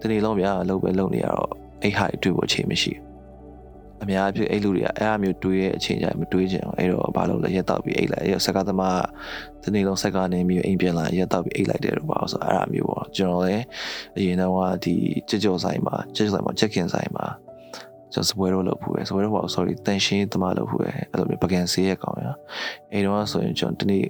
[0.00, 1.50] ဒီနေ့လုံးဗျာအလုပ်ပဲလုပ်နေရတော့
[1.82, 2.92] အဲ့ဟာတွေတွေ့ဖို့အချိန်မရှိ
[4.02, 9.00] အများအပြည့်အဲ့လူတွေကအဲ့အမျိုးတွေးရဲ့အချိန်ကြမတွေးကြအောင်အဲ့တော့ဘာလို့လဲရက်တော့ပြီးအိတ်လိုက်အဲ့စကားသမား
[9.62, 13.64] ဒီနေ့လုံးဆက်ကနေပြီးအိမ်ပြန်လာရက်တော့ပြီးအိတ်လိုက်တယ်တော့ပါဆိုအဲ့အမျိုးပေါ့ကျွန်တော်လည်း
[14.16, 14.94] အရင်တော့ဒီ
[15.28, 17.26] ကြကြောဆိုင်မှာကြကြောဆိုင်မှာချက်ခင်ဆိုင်မှာ
[18.14, 22.26] ကျွန်တော်စပွဲတော့လုပ်ဖို့ပဲစပွဲတော့ပါ sorry တန်ရှင်းသမားလုပ်ဖို့ပဲအဲ့လိုမျိုးပကံဆေးရကောင်ရ
[22.92, 24.04] အဲ့တော့ဆိုရင်ကျွန်တော်ဒီနေ့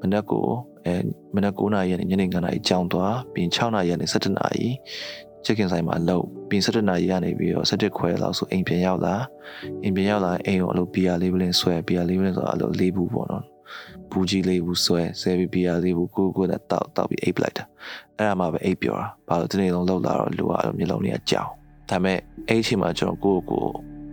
[0.00, 0.44] မနက်ကို
[0.86, 0.94] အဲ
[1.34, 4.68] မနက်9နာရီကနေညနေ9နာရီကြောင်းသွားပြီး6နာရီကနေ7နာရီ
[5.44, 9.14] ချက်ခင်ဆိုင်မှာလုပ်ပြီး7နာရီကနေပြီးတော့7ခွဲလောက်ဆိုအိမ်ပြန်ရောက်လာ
[9.82, 13.44] အိမ်ပြန်ရောက်လာအိမ်ကိုအလုပ်ဘီယာလေးပလင်းဆွဲဘီယာလေးပလင်းဆိုတော့အလုပ်လေးဘူးပေါ့နော်
[14.10, 17.64] ဘူးကြီးလေးဘူးဆွဲဆဲပြီးဘီယာလေးဘူးကိုကိုနဲ့တောက်တောက်ပြီးအိပ်ပလိုက်တာ
[18.16, 21.50] အဲ့ဒါမှပဲအိပ်ပြောတာဘာလို့ဒီနေ့လုံးလောက်လာတော့လူကအဲ့လိုမျိုးလုံးတွေကကြောင်
[21.90, 23.64] ဒါပေမဲ့အဲ့အချိန်မှာကျွန်တော်ကိုကို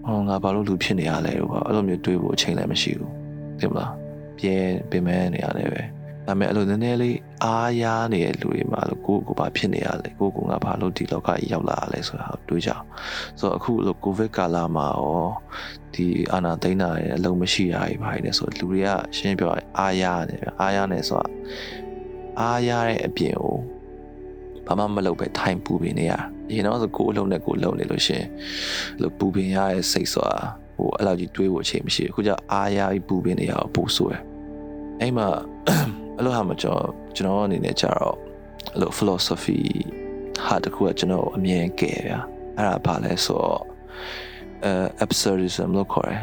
[0.06, 3.12] ဟောငါဘာလို့လူဖြစ်နေရလဲလို့ပေါ့အဲ့လိုမျိုးတွေးဖို့အချိန်လည်းမရှိဘူး
[3.60, 3.94] တင်မလား
[4.38, 4.56] ပြဲ
[4.90, 5.82] ပင်မဲနေရတယ်ပဲ
[6.28, 12.86] ဒါပေမဲ့အဲ့လိုနည်းနည်းလေးအားရနေတဲ့လူတွေမှာလို့ကိုကိုဘာဖြစ်နေရလဲကိုကိုငါဘာလို့ဒီလောကကြီးရောက်လာရလဲဆိုတာတွေးကြအောင်
[13.40, 15.28] ဆိုတော့အခုလို့ကိုဗစ်ကာလမှာရော
[15.94, 21.30] ဒီအာနာသိန်းတာရဲ့အလုံးမရှိရကြီးပါနေဆိုလူတွေကရှင်းပြောအားရနေဗျအားရနေဆိုတော့
[22.40, 23.58] အားရတဲ့အပြင်ကို
[24.68, 26.14] ဘာမှမလုပ်ပဲထိုင်ပူပင်နေရ
[26.50, 28.24] အရင်တော့ဆိုကိုအလုံးနဲ့ကိုလုံနေလို့ရှင်
[29.02, 30.40] လို့ပူပင်ရတဲ့စိတ်ဆိုတာ
[30.76, 34.22] ဟိုအဲ့လောက်ကြီးတွေးဖို့အချိန်မရှိဘူးအခုကျအားရပြီးပူပင်နေရအောင်ပူဆိုရယ်
[35.00, 35.28] အဲ့မှာ
[36.18, 38.16] အဲ့လိုဟာမှကျွန်တော်ကျွန်တော်အနေနဲ့ကြတော့
[38.74, 39.62] အဲ့လို philosophy
[40.46, 42.20] ဟာတခုကကျွန်တော်အမြင်ကဲဗျာ
[42.58, 43.62] အဲ့ဒါဘာလဲဆိုတော့
[44.66, 44.74] အဲ
[45.06, 46.22] absurdism လို့ခေါ်တယ်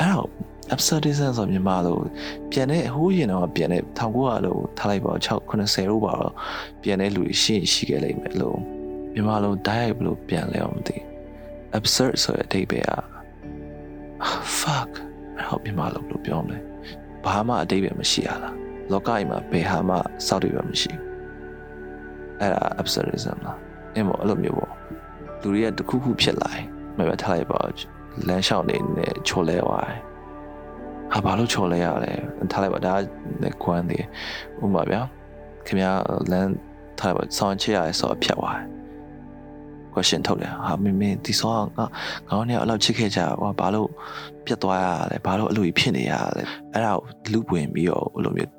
[0.00, 0.28] အဲ့တော့
[0.74, 1.98] absurdism ဆိုမြန်မာလို
[2.50, 6.32] ပြန်တဲ့ဟိုးရင်တော့ပြန်တဲ့1900လို့ထားလိုက်ပါ6 90လို့ပါတော့
[6.82, 8.58] ပြန်တဲ့လူရှိရှိခဲ့လိမ့်မယ်လို့
[9.14, 10.96] မြန်မာလို diet ဘလို့ပြန်လဲအောင်မသိ
[11.78, 12.92] absurd ဆိုတဲ့အဓိပ္ပာယ်က
[14.60, 14.90] fuck
[15.36, 16.58] အဲ့တော့မြန်မာလိုဘလို့ပြောမလဲ
[17.24, 18.54] ဘာမှအဓိပ္ပာယ်မရှိရလား
[18.92, 21.02] လောကကြီးမှာဘယ်ဟာမှစောက်တွေပဲမရှိဘူး
[22.40, 23.58] အဲ့ဒါ absurdism လား
[23.94, 24.72] အင်းပေါ့အဲ့လိုမျိုးပေါ့
[25.40, 26.66] လူတွေကတခုခုဖြစ်လာရင်
[26.98, 27.60] မပဲထားလိုက်ပါ
[28.28, 30.13] လမ်းလျှောက်နေနေချိုလဲသွားတယ်
[31.12, 32.12] ဟာဘာလို့ချော်လဲရလဲ
[32.52, 32.94] ထားလိုက်ပါဒါ
[33.64, 34.04] ကွမ်းတယ်
[34.62, 35.00] ဥပမာဗျာ
[35.66, 35.92] ခင်ဗျာ
[36.30, 36.52] လမ်း
[36.98, 38.66] ထားလိုက်ပါဆောင်းချရရဲဆောအဖြတ်သွားတယ်
[39.94, 41.78] question ထုတ်တယ်ဟာမင်းမင်းဒီဆောက
[42.28, 43.88] ငေါင်းနေအဲ့လောက်ချစ်ခဲ့ကြဟာဘာလို့
[44.44, 48.52] ပြတ်သွားရလဲဘာလို့အဲ့လိုဖြစ်နေရလဲအဲ့ဒါကိုလူပွင့်ပြီးတော့အဲ့လိုမျိုး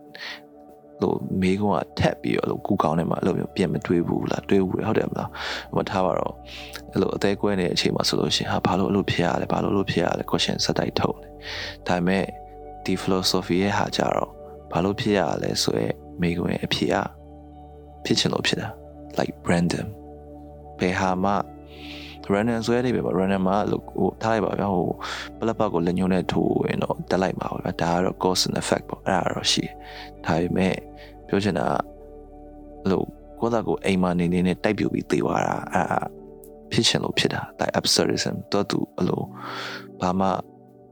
[1.01, 5.29] လို့မေးကုန်းကထက်ပြီးတော့လို့ကူကောင်းနေမှာအဲ့လိုမျိုးပြင်မတွေးဘူးလားတွေးဘူးဟုတ်တယ်မလား
[5.73, 6.33] ဟိုထားပါတော့
[6.91, 11.31] အဲ့လိုအသေးကွဲနေတဲ့အချိန်မှာဆိုလို့ရှိရင်ဟာဘာလို့အဲ့လိုဖြစ်ရလဲဘာလို့အဲ့လိုဖြစ်ရလဲ question စတိုက်ထုတ်တယ်
[11.87, 12.25] ဒါပေမဲ့
[12.85, 14.31] ဒီ philosophy ရဲ့ဟာကြတော့
[14.71, 15.87] ဘာလို့ဖြစ်ရလဲဆိုရဲ
[16.21, 16.95] မေးကုန်းရဲ့အဖြေက
[18.05, 18.67] ဖြစ်ချင်လို့ဖြစ်တာ
[19.17, 19.87] like random
[20.79, 21.31] ဘယ်ဟာမှ
[22.33, 24.87] random ဆွဲနေပဲပေါ့ random မှာလို့ဟိုထားလိုက်ပါဗျာဟို
[25.39, 29.63] ပလက်ပတ်ကိုလက်ညှိုးနဲ့ထိုးရင်တော့တက်လိုက်ပါဗျာဒါကတော့ cause and effect ပေါ့အဲ့ဒါတော့ရှိ
[30.25, 30.75] ဒါပေမဲ့
[31.27, 31.67] ပြောချင်တာ
[32.89, 33.05] လို့
[33.39, 35.99] ကိုယ့်သားကိုအိမ်မှာနေနေနဲ့တိုက်ပြူပြီးသေသွားတာအဲ့ဒါ
[36.71, 39.21] ဖြစ်ချင်လို့ဖြစ်တာဒါ absurdism တော့သူအလို
[40.01, 40.27] ဘာမှ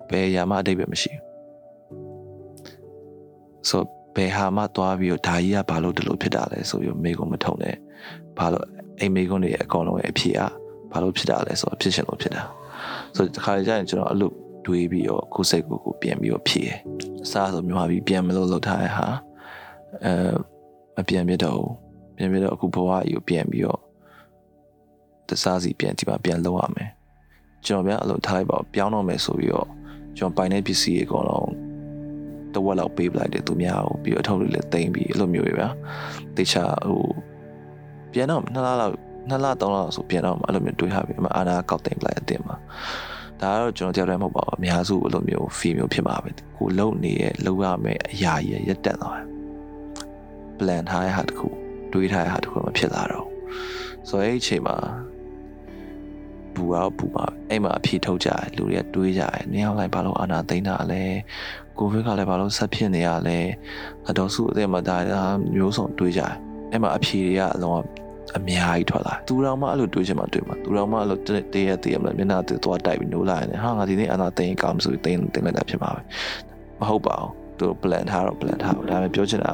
[0.09, 1.23] ဘယ်ရာမှအတိတ်ပဲမရှိဘူး
[3.69, 3.83] ဆို
[4.15, 7.75] ဘယ်ဟာမှသွားပြီးတော့ဒါကြီးကဘာလို့ဒီလိုဖြစ်တာလဲဆိုပြီးမေကိုမထုံနဲ့
[8.37, 8.67] ဘာလို့
[8.99, 10.51] အိမ်မေကွန်းတွေအကောင်လုံးရဲ့အဖြစ်อ่ะ
[10.93, 12.43] ဘာလို့ဖြစ်တာလဲဆိုတော့ဖြစ်ရှင်လို့ဖြစ်တာ
[13.15, 14.33] ဆိုတော့ဒီခါကျရင်ကျွန်တော်အလုပ်
[14.65, 16.71] တွေးပြီးတော့ကိုယ်စိတ်ကိုကိုပြန်ပြီးတော့ဖြည့်ရ
[17.25, 19.07] အစားဆိုမြန်မာပြီးပြန်မလို့လုပ်ထားတဲ့ဟာ
[20.05, 20.13] အဲ
[20.95, 21.71] မပြန်ပြတော့ဘူး
[22.17, 23.81] ပြန်ပြတော့အခုဘဝကြီးကိုပြန်ပြီးတော့
[25.29, 26.89] တစားစီပြန်ဒီမှာပြန်လုပ်ရမယ်
[27.65, 29.67] ကျွန်တော်ပြန်အလုပ်ထားလိုက်ပါပြောင်းတော့မယ်ဆိုပြီးတော့
[30.17, 31.49] ကျွန်တော်ပိုင်တဲ့ပစ္စည်းတွေအကုန်လုံး
[32.53, 35.69] တဝက်လောက်ပေးပလိုက်တယ်သူများကိုပြီးတော့အထုပ်လေးလည်းတင်ပြီးအဲ့လိုမျိုးတွေဗျာ
[36.35, 37.03] တေချာဟို
[38.13, 38.93] ပြန်တော့နှစ်လလောက်
[39.29, 42.55] နှစ်လသုံးလဆိုပြန်တော့အဲ့လိုမျိုးတွေးထားပြီးအမအာနာကောက်တင်လိုက်အတင်မှာ
[43.41, 49.27] ဒါကတော့ကျွန်တော်တယောက်တည်းမဟုတ်ပါဘူးအများစုအဲ့လိုမျိုး feel မျိုးဖြစ်မှာပဲကိုလုံနေရဲ့လုံရမယ့်အရာကြီးရက်တက်သွားတယ်
[50.57, 51.47] plan ထားတဲ့ဟာတခု
[51.91, 53.27] တွေးထားတဲ့ဟာတခုမဖြစ်လာတော့
[54.09, 54.77] ဆိုတော့အဲ့အချိန်မှာ
[56.53, 61.03] ပူတော့ပူပါအဲ့မှာအဖြေထုတ်ကြတယ်လူတွေကတွေးကြတယ်နေအောင်လိုက်ဘာလို့အာနာသိမ်းတာလဲ
[61.77, 63.39] ကိုဗစ်ကလည်းဘာလို့ဆက်ဖြစ်နေရလဲ
[64.09, 64.97] အတော်စုအသက်မှာဒါ
[65.55, 66.33] မျိုးစုံတွေးကြတယ်
[66.71, 67.79] အဲ့မှာအဖြေတွေကအလုံး
[68.37, 76.01] အများကြီးထွက်လာသူတော်မှအဲ့လိုတွေးချင်မှတွေးမှာသူတော်မှအဲ့လိုတည့်ရတည့်ရမလားမျက်နှာတူသွားတိုက်ပြီးနိုးလာရင်ဟာငါဒီနေ့အနာသိရင်ကောင်းဆိုပြီးသိရင်သိလိုက်တာဖြစ်မှာပဲ
[76.79, 79.53] မဟုတ်ပါဘူးသူ plan ထားတော့ plan ထားဒါပေမဲ့ပြောချင်တာ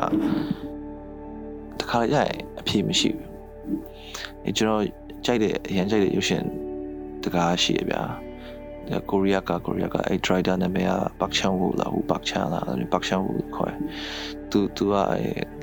[1.80, 3.28] တခါရရင်အဖြေမရှိဘူး
[4.46, 4.84] အဲကျွန်တော်
[5.26, 6.44] ကြိုက်တဲ့အရင်ကြိုက်တဲ့ရုပ်ရှင်
[7.24, 8.02] တကားရှိရဗျာ
[9.10, 12.60] ကိုရီးယားကကိုရီးယားကအဲ driver နာမည်ကပတ်ချန်ဝူလာဟူပတ်ချန်လာ
[12.94, 13.74] ပတ်ချန်ဝူခေါ်
[14.52, 14.96] သူသူက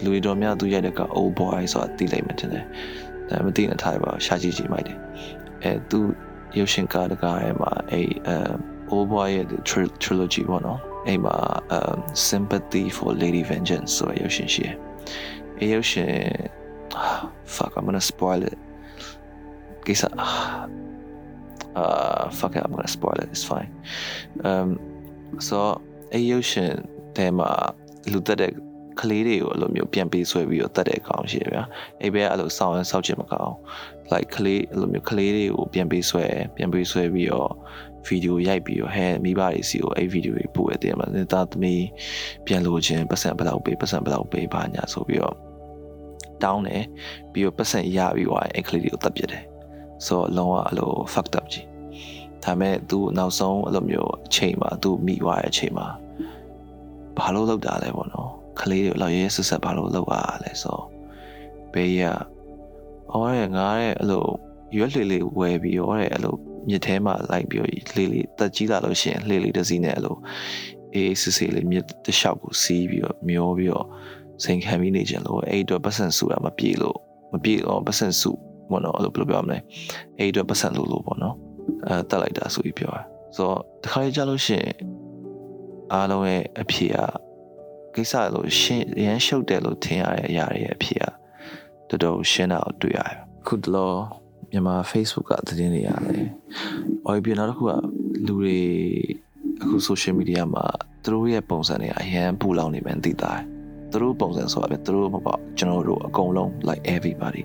[0.05, 2.65] လူတော်များသူရိုက်တဲ့က old boy ဆိုတာသိလိုက်မှတင်တယ်
[3.31, 4.99] ဒါမသိနေထားပါရှာကြည့်ကြည့်မိုက်တယ်
[5.63, 5.99] အဲသူ
[6.59, 8.03] ရုပ်ရှင်ကားတကားရဲ့မှာအဲ
[8.95, 9.47] old boy ရဲ့
[10.03, 11.37] trilogy ပေါ့နော်အဲ့မှာ
[11.77, 11.99] um
[12.31, 14.77] sympathy for lady vengeance ဆိုရရုပ်ရှင်ရှိတယ်
[15.61, 16.15] အဲရုပ်ရှင်
[17.57, 18.59] fuck i'm gonna spoil it
[19.87, 20.03] ကိစ္စ
[21.81, 23.71] uh fuck it i'm gonna spoil it it's fine
[24.49, 24.69] um
[25.49, 25.57] so
[26.13, 26.73] အဲရုပ်ရှင်
[27.17, 27.51] တဲမှာ
[28.13, 28.53] လူသက်တဲ့
[29.01, 31.63] ကလေးတွေကိုအဲ့လိုမျိုးပြန်ပေးဆွဲပြီးတော့တတ်တဲ့အကောင်ရှိရဗျာ
[32.01, 33.55] အဲ့ဘက်အဲ့လိုစောင်းရင်စောက်ချင်မကောင်း
[34.13, 36.25] like ကလေးအဲ့လိုမျိုးကလေးတွေကိုပြန်ပေးဆွဲ
[36.57, 37.51] ပြန်ပေးဆွဲပြီးတော့
[38.07, 41.87] ဗီဒီယိုရိုက်ပြီးတော့ဟဲမိဘတွေစီကိုအဲ့ဗီဒီယိုတွေပို့ရတယ်မှာတာသမီး
[42.47, 45.37] ပြန်လို့ချင်းပတ်စံဘယ်လောက်ပေးပတ်စံဘယ်လောက်ပေးပါညာဆိုပြီးတော့
[46.43, 46.85] တောင်းတယ်
[47.33, 49.45] ပြီးတော့ပတ်စံရပြီးသွားအဲ့ကလေးတွေကိုတတ်ပြတယ်
[50.07, 51.67] ဆိုတော့လုံးဝအဲ့လို fucked up ကြီး
[52.45, 55.87] ဒါပေမဲ့သူနောက်ဆုံးအဲ့လိုမျိုးအချိန်မှာသူမိသွားတဲ့အချိန်မှာ
[57.19, 60.79] ဘာလို့လောက်တာလဲပေါ့နော် ကလေးတွေလောက်ရဲဆက်ဆက်ဘာလို့လောက်ရလဲဆို
[61.73, 62.03] ဘေးရ
[63.13, 64.25] အော်ရငါရဲ့အဲ့လို
[64.77, 66.35] ရွက်လှေလေးဝယ်ပြီးရောတဲ့အဲ့လို
[66.69, 67.63] မြစ်ထဲမှာလိုက်ပြီး
[67.95, 70.17] လှေလေးတက်ကြီးလာလို့ရှိရင်လှေလေးတစ်စီးနဲ့အဲ့လို
[70.95, 73.87] အေးစစ်စစ်လေးမြစ်တစ်လျှောက်ကိုစီးပြီးတော့မျောပြီးတော့
[74.45, 76.97] စိန်ခံပြီးနေကြလို့အဲ့တော့ပတ်စံစုတာမပြေလို့
[77.33, 78.31] မပြေတော့ပတ်စံစု
[78.71, 79.59] ဘောနော်အဲ့လိုဘယ်လိုပြောမလဲ
[80.19, 81.35] အဲ့တော့ပတ်စံလို့လို့ပေါ့နော်
[81.87, 83.03] အဲတက်လိုက်တာဆိုပြီးပြောတာ
[83.37, 84.75] ဆိုတော့တခါကြလို့ရှိရင်
[85.93, 86.97] အားလုံးရဲ့အဖြေက
[87.97, 91.05] ကိစ္စလို့ရှင်းရမ်းရှုပ်တယ်လို့ထင်ရတဲ့အရာတွေအဖြစ်က
[91.89, 93.93] တော်တော်ရှင်းတာကိုတွေ့ရတယ်ခုတလော
[94.51, 96.27] မြန်မာ Facebook ကသတင်းတွေရတယ်။
[97.07, 97.73] အော်ပြနောက်တစ်ခုက
[98.27, 98.59] လူတွေ
[99.63, 100.65] အခု social media မှာ
[101.03, 103.33] သူတို့ရဲ့ပုံစံတွေအရန်ပူလောင်နေမှန်းသိတာ။
[103.91, 107.43] သူတို့ပုံစံဆိုတာပဲသူတို့မပေါ့ကျွန်တော်တို့အကုန်လုံး like everybody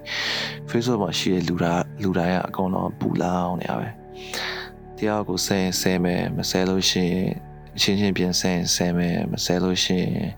[0.69, 3.89] Facebook မှာရှိတဲ့လူသားလူတိုင်းကအကုန်လုံးပူလောင်နေရပဲ။
[4.97, 7.31] တရားကိုဆဲဆဲမယ်မဆဲလို့ရှိရင်
[7.75, 10.31] အချင်းချင်းပြန်ဆဲဆဲမယ်မဆဲလို့ရှိရင်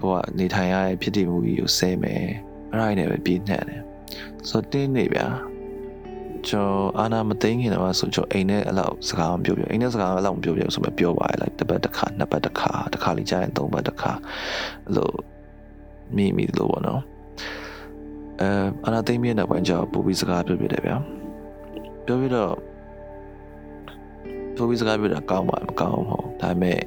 [0.00, 2.22] ဘိုကနေထိုင်ရတဲ့ဖြစ်တည်မှုကြီးကိုဆဲမယ်
[2.70, 3.82] အဲ့ဒါနဲ့ပဲပြည့်နှက်တယ်
[4.48, 5.26] ဆိုတော့တင်းနေဗျာ
[6.48, 14.12] ကျွန်တော်အာနာမသိငင်တော့ဆိုကျွန်တော်အိမ်နဲ့အဲ့လောက်စကားမပြောပြအိမ်နဲ့စကားအဲ့လောက်မပြောပြဆိုမှပြောပါလေတစ်ပတ်တစ်ခါနှစ်ပတ်တစ်ခါတစ်ခါလေးကြာရင်သုံးပတ်တစ်ခါ
[14.86, 15.10] အဲ့လို
[16.16, 17.02] မိမိလို့ပေါ့နော်
[18.40, 18.48] အဲ
[18.86, 20.96] အနာသိမ့်မြင့်တဲ့ဘက်ကျတော့ပို့ပြီးစကားပြောပြတယ်ဗျာ
[22.06, 22.52] ပြောပြီးတော့
[24.58, 26.78] ပို့ပြီးစကားပြောတာကောင်းပါမကောင်းဘူးမဟုတ်ဒါပေမဲ့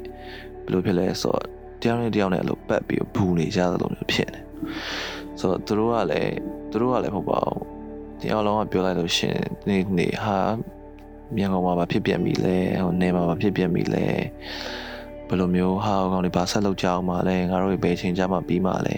[0.63, 1.45] ဘယ်လိုဖြစ်လဲဆိုတော့
[1.81, 4.41] တယောက်နဲ့တယောက်နဲ့အဲ့လိုပတ်ပြီးဘူနေကြသလိုမျိုးဖြစ်နေ
[5.39, 6.34] ဆိုတော့သူတို့ကလည်း
[6.71, 7.62] သူတို့ကလည်းမဟုတ်ပါဘူး
[8.21, 10.39] တယောက်လုံးကပြောလိုက်လို့ရှင်နေနေဟာ
[11.36, 14.05] မြန်ကောင်မှာမဖြစ်ပြက်မိလဲဟိုနေမှာမဖြစ်ပြက်မိလဲ
[15.27, 18.95] ဘယ်လိုမျိုးဟာကောင်တွေဘာဆက်လုပ်ကြအောင်မလဲငါတို့ဘယ်ချိန်ကြမှာပြီးမှလဲ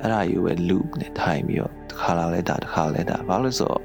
[0.00, 3.82] အဲ့ဒါယူပဲလူနဲ့ထိုင်ပြီးတော့တစ်ခါလာလဲတာတစ်ခါလဲတာဘာလို့လဲဆိုတော့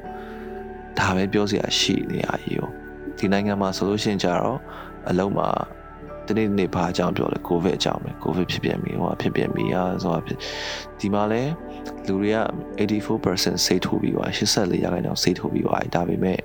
[1.00, 2.70] ဒါပဲပြောစရာရှိနေရည်ရော
[3.19, 4.59] ဒီနိုင်ငံမှာဆိုလို့ရှိရင်ကြတော့
[5.11, 5.49] အလုံးမှာ
[6.29, 10.39] တနေ့နေ့ဘာအကြောင်းပြောလဲကိုဗစ်အကြောင်းပဲကိုဗစ်ဖြစ်ပြန်ပြီဟိုဖြစ်ပြန်ပြီอ่ะဆိုတာဖြစ်
[11.01, 11.43] ဒီမှာလဲ
[12.07, 12.39] လူတွေက
[12.79, 16.39] 84%စိတ်ထိုးပြီးသွား84ရာခိုင်နှုန်းစိတ်ထိုးပြီးသွားဒါပေမဲ့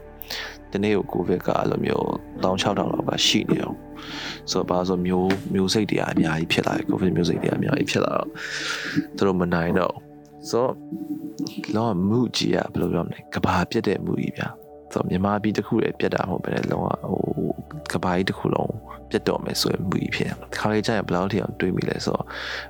[0.72, 2.06] ဒီနေ့ကိုကိုဗစ်ကအဲ့လိုမျိုး
[2.44, 3.78] 16000လောက်ကရှိနေအောင်
[4.52, 8.30] ဆိုတော့ဘာလို့မျိုးမျိုးစိတ်တွေအများကြီးဖြစ်လာတယ်ကိုဗစ်မျိုးစိတ်တွေအများကြီးဖြစ်လာတော့
[9.18, 9.96] သူတို့မနိုင်တော့
[10.50, 10.74] ဆိုတော့
[11.76, 14.48] လောကမှုကြီးอ่ะဘယ်လိုပြောမလဲကဘာပြတ်တဲ့မှုကြီးဗျာ
[14.95, 17.19] ဆိုတော့မြန်မာပြည်တစ်ခုတည်းပြတ်တာမဟုတ်ပဲလေလုံးဝဟို
[17.93, 18.73] ကဘာကြီးတစ်ခုလုံး
[19.11, 22.25] ပြတ်တော့မယ်ဆိုရင်မှုကြီးဖြစ်တယ်။ခါလေးကျရင်ဘယ်လောက်ထိအောင်တွေးမိလဲဆိုတော့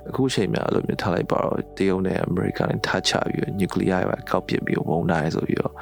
[0.09, 5.73] အခုချိန်မှာအဲ့လိုမျိုးထားလိုက်ပါတော့တရုတ်နဲ့အမေရိကန်နဲ့ထားချပြီးနျူကလ িয়ার ပဲကောက်ပစ်ပြီးဝုန်းတိုင်းဆိုပြီးတော့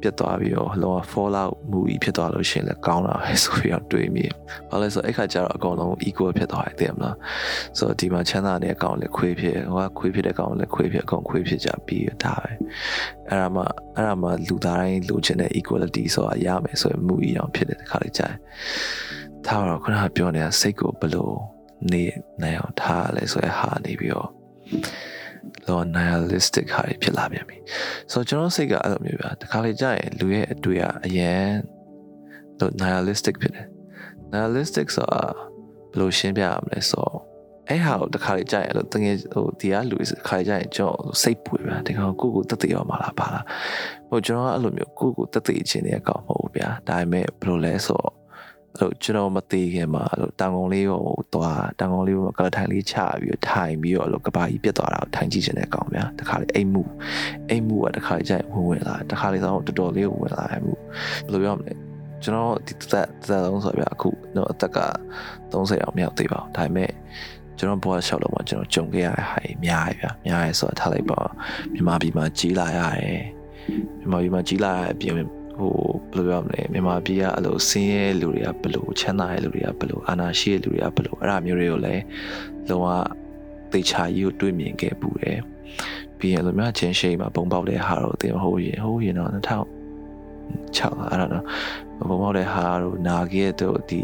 [0.00, 4.24] ပြတ်သွားပြီးတော့လောက fallout မှုကြီးဖြစ်သွားလို့ရှိရင်လည်းကောင်းတာပဲဆိုပြီးတော့တွေးမိ။
[4.70, 7.14] ဘာလဲဆိုအဲ့ခါကျတော့အကောင်လုံး equal ဖြစ်သွားတယ်သိရမလား။
[7.78, 12.50] ဆိုတော့ဒီမှာချမ်းသာတဲ့အကောင်လည်းခွေးဖြစ်ဟိုကခွေးဖြစ်တဲ့ကောင်လည်းခွေးဖြစ်အကောင်ခွေးဖြစ်ကြပြီးဒါပဲ။
[13.30, 13.62] အဲ့ဒါမှ
[13.96, 18.36] အဲ့ဒါမှလူသားတိုင်းလိုချင်တဲ့ equality ဆိုတာရမယ်ဆိုရင်မှုကြီးအောင်ဖြစ်တဲ့ခါလေးကြာတယ်။
[19.46, 21.34] ဒါတော့ခုနကပြောနေတာစိတ်ကိုဘလို့
[21.92, 22.02] နေ
[22.42, 24.28] နိုင်အောင်ထားလဲဆိုရဟာနေပြီးတော့
[25.66, 27.56] လော nihilistic ဟာဖြစ်လာပြန်ပြီ။
[28.12, 31.48] ဆိုတော့ကျွန်တော်စိတ်ကအဲ့လိုမျိုးပြတခါလေကြာရင်လူရဲ့အတွေ့အရန်
[32.58, 33.66] လို့ nihilistic ဖြစ်တယ်။
[34.32, 35.22] nihilistic ဆိုတာ
[35.92, 37.29] ဘလို့ရှင်းပြရမလဲဆိုတော့
[37.70, 43.44] အဲ့ဟာကိုတခါလေကြာရင်လို့တကယ်ဟိုဒီကလူတခါလေကြာရင်ကျွန်တော်စိတ်ပူဗျာဒီကောင်ကိုကိုတက်သေးရောမှာလားပါလား
[44.08, 48.12] ဟိုကျွန်တော်ကအဲ့လိုမျိုးကိုကိုတက်သေးခြင်းတဲ့အကောင်မဟုတ်ဘူးဗျာဒါပေမဲ့ဘလို့လဲဆိုတော့
[48.78, 51.02] အဲ့လိုကျွန်တော်မသေးခင်မှာအဲ့လိုတန်ကုန်လေးကို
[51.34, 56.82] သွားတန်ကုန်လေးကိုကလထိုင်လေးချပြီးတော့ထိုင်ပြီးတော့အဲ့လိုကဘာကြီးပြတ်သွားတာကိုထိုင်ကြည့်ခြင်းတဲ့အကောင်ဗျာတခါလေအိမ်မှု
[57.50, 61.72] အိမ်မှုကတခါလေကြာရင်ဝင်ဝင်လာတခါလေတော့တော်တော်လေးဝင်လာမှုဘယ်လိုပြောမလဲ
[62.22, 64.78] ကျွန်တော်ဒီသက်သက်လုံးဆိုပြအခုတော့အသက်က
[65.52, 66.90] 30အောင်မရောက်သေးပါဘူးဒါပေမဲ့
[67.60, 71.20] ကျွန်တော်ဘွားလျှောက်လို့မှကျွန်တော်ကြုံခဲ့ရတဲ့ဟာကြီးများရပြများရဆိုတာထားလိုက်ပါ
[71.72, 73.22] မြန်မာပြည်မှာကြီးလာရတယ်
[73.98, 75.14] မြန်မာပြည်မှာကြီးလာရတဲ့အပြင်
[75.58, 75.74] ဟို
[76.12, 82.02] ဘယ်လိုပြောမလဲမြန်မာပြည်ကအဲ့လိုဆင်းရဲလူတွေကဘယ်လိုချမ်းသာတဲ့လူတွေကဘယ်လိုအာဏာရှိတဲ့လူတွေကဘယ်လိုအဲ့ဒါမျိုးတွေကိုလည်း
[82.68, 82.86] လုံးဝ
[83.72, 85.38] သေချာကြီးကိုတွေးမြင်ခဲ့ပူတယ်
[86.18, 89.80] ပြီးရင်လိုမျိုးချင်းရှိမှာပုံပေါက်တဲ့ဟာတော့တင်ဟိုရင်ဟိုရင်တော့2000
[90.76, 91.44] 6အဲ့တော့
[92.08, 94.02] ဘုံမောက်တဲ့ဟာတို့နာခဲ့တို့ဒီ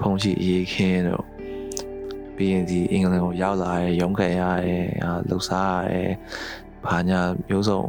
[0.00, 1.24] ဖုံးရှိအေးခင်းတို့
[2.38, 4.86] ပြီးရင်ဒီအင်္ဂလန်ကိုရောက်လာရဲရုံးခံရတယ်
[5.28, 6.10] လှုပ်ရှားရတယ်
[6.86, 7.82] ဘာညာမျိုးစုံ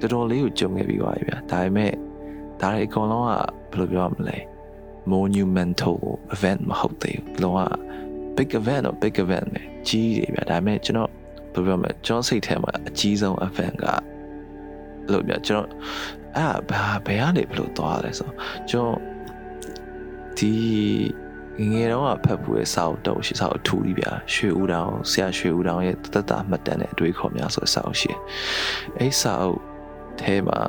[0.00, 1.92] တော်တော်လေးကိုကြုံခဲ့ပြီးပါပြီဗျာဒါပေမဲ့
[2.60, 3.30] ဒါတွေအကုန်လုံးက
[3.70, 4.38] ဘယ်လိုပြောရမလဲ
[5.12, 5.98] monumental
[6.34, 7.60] event မဟုတ်သေးဘူးလုံးဝ
[8.36, 11.10] big event တော့ big event ပဲကြီးတယ်ဗျာဒါပေမဲ့ကျွန်တော်
[11.54, 13.86] ဘယ်လိုပြောမလဲကျွန်တော်စိတ်ထဲမှာအကြီးဆုံး event က
[15.12, 15.68] လို့ဗျာကျွန်တော်
[16.36, 18.30] အဲ့ဘာဘယ်ကနေဘယ်လိုသွားလဲဆို
[18.70, 18.98] ကျွန်တော်
[20.38, 20.54] ဒီ
[21.58, 28.12] ငငယ်တော့ဖတ်ဖို့ရဲ့စာအုပ်တော့ရှိစာအုပ်ထူကြီးဗျာရွှေဦးတောင်ဆရာရွှေဦးတောင်ရဲ့တသက်တာမှတ်တမ်းတဲ့အတွေ့အခေါ်များဆိုတဲ့စာအုပ်ရှိ
[28.98, 29.60] အဲ့စာအုပ်
[30.20, 30.60] ထဲမှာ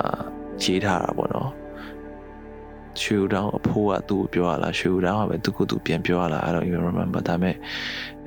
[0.64, 1.50] ရေးထားတာပေါ့နော်
[3.02, 7.56] ရွှေဦးတောင်အဖိုးကသူ့ကိုပြောရလားရွှေဦးတောင်ကပဲသူ့ကိုယ်သူပြန်ပြောရလား I don't even remember ဒါပေမဲ့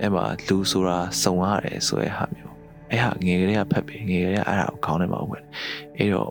[0.00, 2.54] အဲ့မှာလူဆိုတာစုံရတယ်ဆိုတဲ့ဟာမျိုး
[2.90, 5.44] အဲ့ဟာငယ်ကလေးကဖတ်ပြီးငယ်ကလေးကအဲ့ဒါကိုခေါင်းထဲမှာဝင်
[5.98, 6.30] အဲ့တော့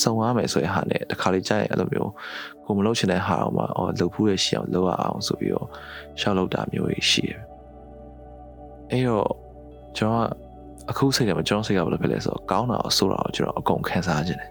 [0.00, 2.10] စုံရမယ်ဆိုတဲ့ဟာနဲ့တခါလေးကြာရင်အဲ့လိုမျိုး
[2.64, 5.68] ကိုမလုပ်ချင်တဲ့ဟာအောင်မှာအော်လုပ်ဖို့ရရှိအောင်လုပ်ရအောင်ဆိုပြီးတော့
[6.20, 7.40] ရှောက်လုပ်တာမျိုးကြီးရှိတယ်
[8.90, 9.30] အဲ့တော့
[9.96, 10.28] ကျွန်တော်
[10.90, 14.50] အခုစိတ်ထဲမှာကျွန်တော်စိတ်ကဘယ်လိုဖြစ်လဲဆိုတော့ကောင်းတာကိုဆိုးတာကိုကျွန်တော်အကုန်ခံစားခြင်းတယ်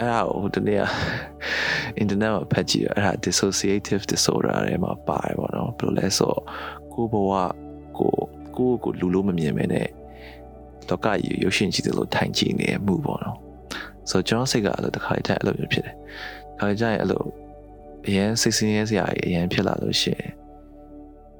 [0.00, 0.84] အဲ့ဒါကိုဒီနေ့က
[1.98, 6.42] အင်တာနက်မှာဖတ်ကြည့်ရအဲ့ဒါ dissociative disorder တွေမှာပါတယ်ပေါ့နော်ဘယ်လိုလဲဆိုတော့
[6.92, 7.32] ကိုဘဝ
[7.98, 8.12] ကို
[8.56, 9.88] ကိုကိုလူလို့မမြင်မဲနဲ့
[10.88, 13.38] လောကကြီးရုပ်ရှင်ကြည့်တယ်လို့ထိုင်ကြည့်နေမှုပေါ့နော်
[14.10, 15.94] ဆိုတော့ကျွန်တော်စိတ်ကအဲ့လိုတစ်ခါတည်းအဲ့လိုမျိုးဖြစ်တယ်
[16.58, 17.24] ခါကြရင်အဲ့လို
[18.06, 20.30] အရင်စိတ်ဆင်းရဲစရာကြီးအရင်ဖြစ်လာလို့ရှိရင်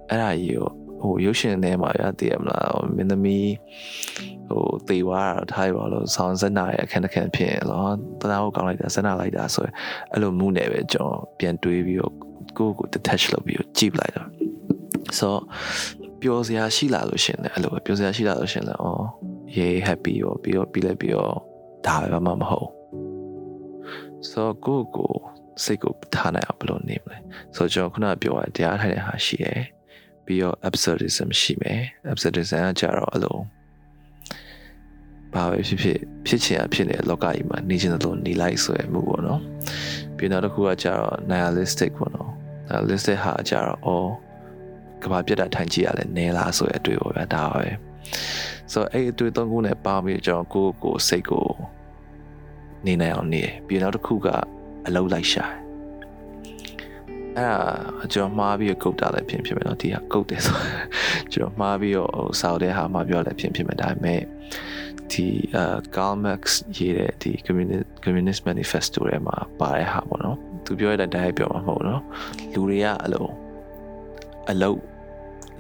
[0.09, 0.69] အဲ့ဒါကြီးကို
[1.01, 3.53] ဟိုရုပ်ရှင်ထဲမှာရတည်ရမလားမင်းသမီး
[4.49, 7.85] ဟိုတေဝါတော့ထားရပါလို့ဆောင်းစက်နာရဲ့အခန်းတစ်ခန်းဖြစ်လော
[8.21, 9.75] တနာကိုကောင်းလိုက်တာစက်နာလိုက်တာဆိုရင်
[10.13, 12.15] အဲ့လိုမှုနဲ့ပဲကျွန်တော်ပြန်တွေးပြီးတော့
[12.57, 14.29] ကိုယ့်ကို detach လုပ်ပြီးတော့ကြည့်လိုက်တော့
[15.19, 15.35] ဆို
[16.21, 19.05] ပျော်စရာရှိလာလို့ရှင်လည်းအဲ့လိုပဲပျော်စရာရှိလာလို့ရှင်လည်းအော်
[19.57, 21.35] yay happy ရောပြီးတော့ပြီးလည်းပြီးတော့
[21.87, 22.69] ဒါပဲမှမဟုတ်
[24.29, 25.15] ဆိုတော့ကိုကို
[25.65, 27.19] စိတ်ကိုထားနိုင်အောင်ဘယ်လိုနေမလဲ
[27.57, 29.61] ဆိုတော့ကျွန်တော်ခုနပြောရတရားထိုင်တဲ့ဟာရှိရယ်
[30.25, 31.81] ပြီးတော့ absurdism ရှိမယ်
[32.13, 33.43] absurdism ကကြတော့အလုံး
[35.35, 39.41] ဘာဘာပဲဖြစ်ဖြစ်ဖြစ်ချင်ရဖြစ်နေတဲ့လောကကြီးမှာနေချင်တဲ့လိုနေလိုက်ဆိုရမှုပေါ့နော်
[40.17, 42.31] ပြီးနောက်တစ်ခုကကျတော့ nihilistic ပေါ့နော်
[42.69, 44.11] nihilistic ဟာကျတော့အော်
[45.03, 47.71] ကဘာပြတ်တာထိုင်ကြည့်ရလဲနဲလားဆိုရအတွေ့ပေါ့ဗျာဒါပါပဲ
[48.73, 51.49] ဆိုတော့အဲ့အတွေ့သုံးခုနဲ့ပေါင်းပြီးကျွန်တော်ကိုယ့်ကိုစိတ်ကို
[52.87, 54.29] နေနိုင်အောင်နေပြီးနောက်တစ်ခုက
[54.87, 55.45] အလုံးလိုက်ရှာ
[57.37, 60.59] အဲ့ဒါကျွန်တော်မှားပြီးကုတ်တာလည်းဖြစ်ဖြစ်မယ်နော်ဒီကကုတ်တယ်ဆို
[61.33, 64.21] ကျွန်တော်မှားပြီးတော့ဟိုစောက်တဲ့ဟာမှာပြောလည်းဖြစ်ဖြစ်မယ်ဒါပေမဲ့
[65.13, 66.43] ဒီအာ Karl Marx
[66.77, 72.03] ရေးတဲ့ဒီ Communist Communist Manifesto ထဲမှာပါတဲ့ဟာပေါ့နော်သူပြောရတဲ့တိုင်းပြောမှာမဟုတ်နော်
[72.53, 73.31] လူတွေကအလုံး
[74.51, 74.81] အလုံး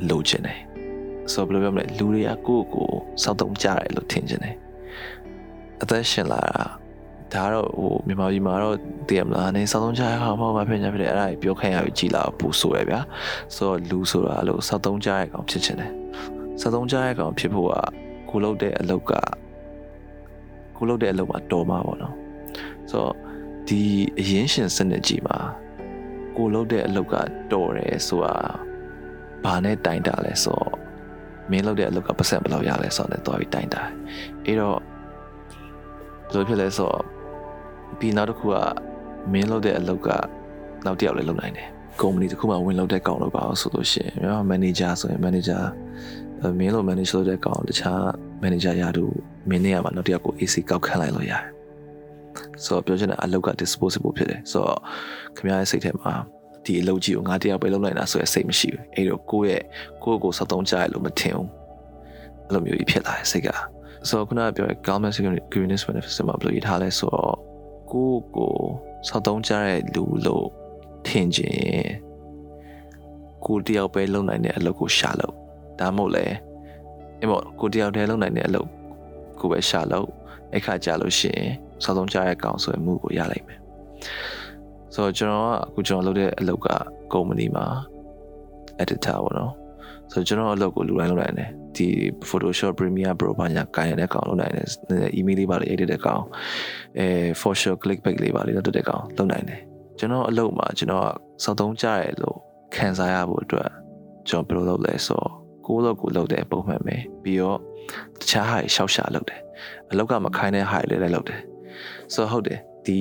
[0.08, 0.60] လိုချင်တယ်
[1.32, 2.90] ဆိုဘယ်လိုပြောမလဲလူတွေကကိုယ့်ကို
[3.22, 4.56] စောက်တုံးကြတယ်လို့ထင်ချင်တယ်
[5.82, 6.64] အသက်ရှင်လာတာ
[7.34, 8.76] ဒါတော့ဟိုမြန်မာပြည်မှာတော့
[9.08, 13.00] တည်ရမလားနေစောက်တုံးကြရအောင်မဟုတ်ပါဖြစ်နေဖြစ်တယ်အဲ့ဒါပြောခိုင်းရပြီးကြည်လာပူဆိုရဗျာ
[13.54, 15.92] ဆိုတော့လူဆိုတာအဲ့လိုစောက်တုံးကြရအောင်ဖြစ်ချင်တယ်
[16.60, 17.74] စောက်တုံးကြရအောင်ဖြစ်ဖို့က
[18.30, 19.12] ကိုလုပ်တဲ့အလုပ်က
[20.76, 22.14] ကိုလုပ်တဲ့အလုပ်မှာတော်မှာပေါ့နော်
[22.90, 23.14] ဆိုတော့
[23.68, 23.82] ဒီ
[24.18, 25.38] အရင်ရှင်စနစ်ကြီးမှာ
[26.36, 27.14] ကိုလုပ်တဲ့အလုပ်က
[27.52, 28.34] တော်တယ်ဆိုတာ
[29.44, 30.89] ဘာနဲ့တိုင်တာလဲဆိုတော့
[31.50, 33.82] မင်းလုပ်တဲ့အလုပ်ကပတ်စံဘယ်လောက်ရလဲဆိုတော့လည်းတွားပြီးတိုင်တာ
[34.46, 34.78] အဲ့တော့
[36.30, 37.02] ဘယ်လိုဖြစ်လဲဆိုတော့
[37.98, 38.56] ပြီးနောက်တစ်ခုက
[39.32, 40.08] မင်းလုပ်တဲ့အလုပ်က
[40.84, 41.68] နောက်တစ်ယောက်လည်းလုပ်နိုင်တယ်
[42.00, 45.62] ကုမ္ပဏီတစ်ခုမှဝင်လုပ်တဲ့ကောင်လို့ပါအောင်ဆိုလို့ရှိရင်မြန်မာ manager ဆိုရင် manager
[46.58, 48.02] မင်းလို့ manage လုပ်တဲ့ကောင်တခြား
[48.42, 49.04] manager ရတူ
[49.48, 51.42] မင်းနေရာမှာနောက်တစ်ယောက်ကို AC ကောက်ခန့်လိုက်လို့ရတယ်
[52.64, 54.80] ဆိုတော့ပြောချင်တာအလုပ်က disposable ဖြစ်တယ်ဆိုတော့
[55.36, 56.12] ခင်ဗျားရဲ့စိတ်ထဲမှာ
[56.64, 59.64] ဒီအလုပ်ကြီးကိုငါတယောက်ပဲလုပ်နိုင်တာဆိုရယ်စိတ်မရှိဘူးအဲ့တော့ကိုယ့်ရဲ့
[60.02, 61.48] ကိုယ့်ကိုစောက်တုံးကြရလို့မထင်ဘူး
[62.46, 63.48] အဲ့လိုမျိုးကြီးဖြစ်လာတယ်စိတ်က
[64.08, 65.14] ဆိုတော့ခုနကပြောတဲ့ government
[65.52, 67.36] communist manifesto မှာဘယ်လိုရေးထားလဲဆိုတော့
[67.92, 68.54] ကိုယ့်ကို
[69.08, 70.46] စောက်တုံးကြတဲ့လူလို့
[71.06, 71.90] ထင်ခြင်း
[73.46, 75.34] ကိုတယောက်ပဲလုပ်နိုင်တဲ့အလုပ်ကိုရှာလို့
[75.80, 76.24] ဒါမှမဟုတ်လေ
[77.18, 78.68] အဲ့မို့ကိုတယောက်တည်းလုပ်နိုင်တဲ့အလုပ်
[79.40, 80.08] ကိုပဲရှာလို့
[80.56, 81.50] အခါကြလို့ရှိရင်
[81.84, 83.58] စောက်တုံးကြတဲ့ကောင်ဆိုရမှုကိုရလိုက်မယ်
[84.94, 86.68] ဆိုတော့ကျွန်တော်ကအခုကျွန်တော်လုပ်တဲ့အလုပ်က
[87.12, 87.66] ကုမ္ပဏီမှာ
[88.82, 89.52] editor ပေါ့နော်
[90.12, 91.86] ဆိုတော့ကျွန်တော်အလုပ်ကိုလူတိုင်းလုပ်နိုင်တယ်ဒီ
[92.28, 94.66] Photoshop Premiere Pro ဘာညာကိုင်ရတဲ့ကောင်လုပ်နိုင်တယ်
[95.18, 96.22] email လေးပါလေး edit တဲ့ကောင်
[96.98, 97.06] အဲ
[97.40, 99.60] for sure clickbait လေးပါလေးလုပ်တဲ့ကောင်လုပ်နိုင်တယ်
[99.98, 101.04] ကျွန်တော်အလုပ်မှာကျွန်တော်
[101.42, 102.36] ကစောက်သုံးကြရလို့
[102.74, 103.70] ခံစားရဖို့အတွက်
[104.28, 105.30] ကျွန်တော်ဘယ်လိုလုပ်လဲဆိုတော့
[105.66, 107.58] ကိုယ်လုပ်ကိုလုပ်တဲ့ပုံမှန်ပဲပြီးတော့
[108.20, 109.40] တခြားဟာရှောက်ရှာလုပ်တယ်
[109.90, 111.40] အလုပ်ကမခိုင်းတဲ့ဟာတွေလည်းလုပ်တယ်
[112.14, 112.98] ဆိုတော့ဟုတ်တယ်ဒီ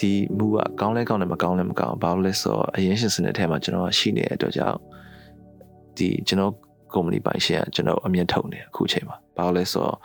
[0.00, 4.78] ဒီမူကကောင်းလဲကောင်းတယ်မကောင်းလဲမကောင်းဘာလို့လဲဆိုတော့အရင်ရှင်စနစ်ထဲမှာကျွန်တော်ရှိနေတဲ့အတွက်ကြောင့်
[5.96, 6.52] ဒီကျွန်တော်
[6.94, 9.96] ကုမ္ပဏီပိုင်ရှင်ကကျွန်တော်အမြင်ထုတ်နေအခုချိန်မှာဘာလို့လဲဆိုတော့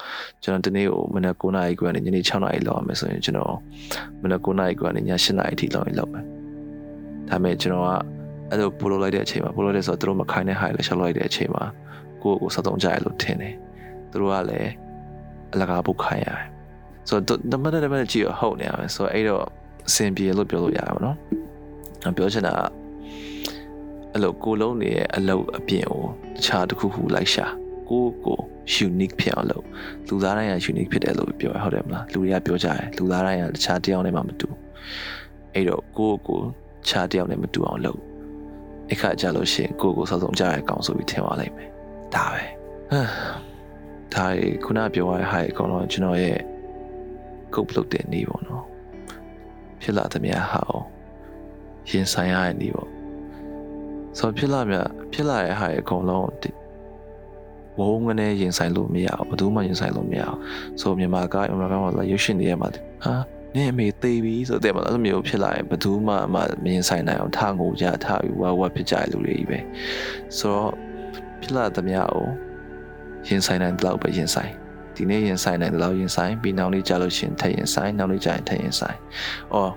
[0.44, 3.56] ကျွန်တော်ဒီနေ့ကိုမနက်9နာရီခွဲနဲ့ညနေ6နာရီလောက်အောင်မယ်ဆိုရင်ကျွန်တော်
[4.22, 6.24] မနက်9နာရီခွဲနဲ့ည7နာရီအထိလောက်ရင်လောက်မယ်
[7.30, 7.92] ဒါပေမဲ့ကျွန်တော်က
[8.50, 11.64] အဲ့လိုပို့လို့လိုက်တဲ့အချိန်မှာပို့လို့လိုက်ဆိုတော့သူတို့မခိုင်းတဲ့ဟာတွေလည်းရှောက်လိုက်တဲ့အချိန်မှာ
[12.24, 13.54] ကိုယ့်ကိုစသုံးကြရလို့ထင်တယ်
[14.12, 14.72] သူတို့ကလည်း
[15.54, 16.46] အလကားပုတ်ခိုင်းရတယ်
[17.10, 19.46] ဆိုတော့တမန်တမန်ကြည့်ရဟုတ်နေရမယ်ဆိုတော့အဲ့တော့
[19.88, 21.18] အဆင်ပြေလို့ပြောလို့ရပါတော့
[22.18, 22.62] ပြောချင်တာက
[24.14, 26.04] အဲ့လိုကိုလုံးနေရဲ့အလုပ်အပြင်ကို
[26.36, 27.46] တခြားတစ်ခုခုလိုက်ရှာ
[27.90, 28.40] ကိုကို
[28.88, 29.66] unique ဖြစ်အောင်လုပ်
[30.08, 34.48] လူသားတိုင်းက unique ဖြစ်တယ်လို့ပြောရဟုတ်တယ်မလားလူတွေကပြောကြတယ်လူသားတိုင်းကတခြားတယောက်နဲ့မှမတူ
[35.54, 36.40] အဲ့တော့ကိုကို
[36.88, 38.00] ခြားတယောက်နဲ့မတူအောင်လုပ်
[38.92, 41.70] အခါကြလို့ရှိရင်ကိုကိုစောစောကြရအောင်ဆိုပြီးထင်သွားလိုက်မယ်
[42.16, 42.44] ဒါပဲ
[44.14, 44.26] ဒါ
[44.66, 46.38] ခုနပြောရတဲ့ဟာအကောင်တော့ကျွန်တော်ရဲ့
[47.54, 48.66] ကုတ်လုပ်တဲ့နေပေါ့နော်
[49.82, 50.62] ဖြစ်လာသမျှဟာ
[51.90, 52.90] ရင်ဆိုင်ရတဲ့နေပေါ့
[54.18, 54.78] ဆိုဖြစ်လာမြ
[55.14, 56.28] ဖြစ်လာတဲ့ဟာအကုန်လုံး
[57.80, 62.70] ဝုန်းငနဲ့ရင်ဆိုင်လို့မရဘူးဘယ်သူမှရင်ဆိုင်လို့မရဘူးဆိုမြန်မာကမြန်မာကမှလာရုပ်ရှင်တွေမှာ
[63.04, 63.14] ဟာ
[63.56, 66.36] နင့်အမေသေးပြီဆိုတဲ့မှာအဲ့လိုမျိုးဖြစ်လာရင်ဘယ်သူမှမ
[66.74, 69.60] ရင်ဆိုင်နိုင်အောင်ထားငိုကြထားပြီးဝါဝါဖြစ်ကြတဲ့လူတွေကြီးပဲ
[70.38, 70.72] ဆိုတော့
[71.42, 72.26] ဖြစ်လာသမျှကို
[73.28, 74.54] ရင်ဆိုင်နိုင်တဲ့လောက်ပဲရင်ဆိုင်
[74.98, 78.98] ဒီနေ့ရင်ဆိုင်နိုင်တဲ့လောက်ရင်ဆိုင်ပြီးနောက်နေ့ကြာလို့ရှင်ထပ်ရင်ဆိုင်နောက်နေ့ကြာရင်ထပ်ရင်ဆိုင်
[79.54, 79.72] အော်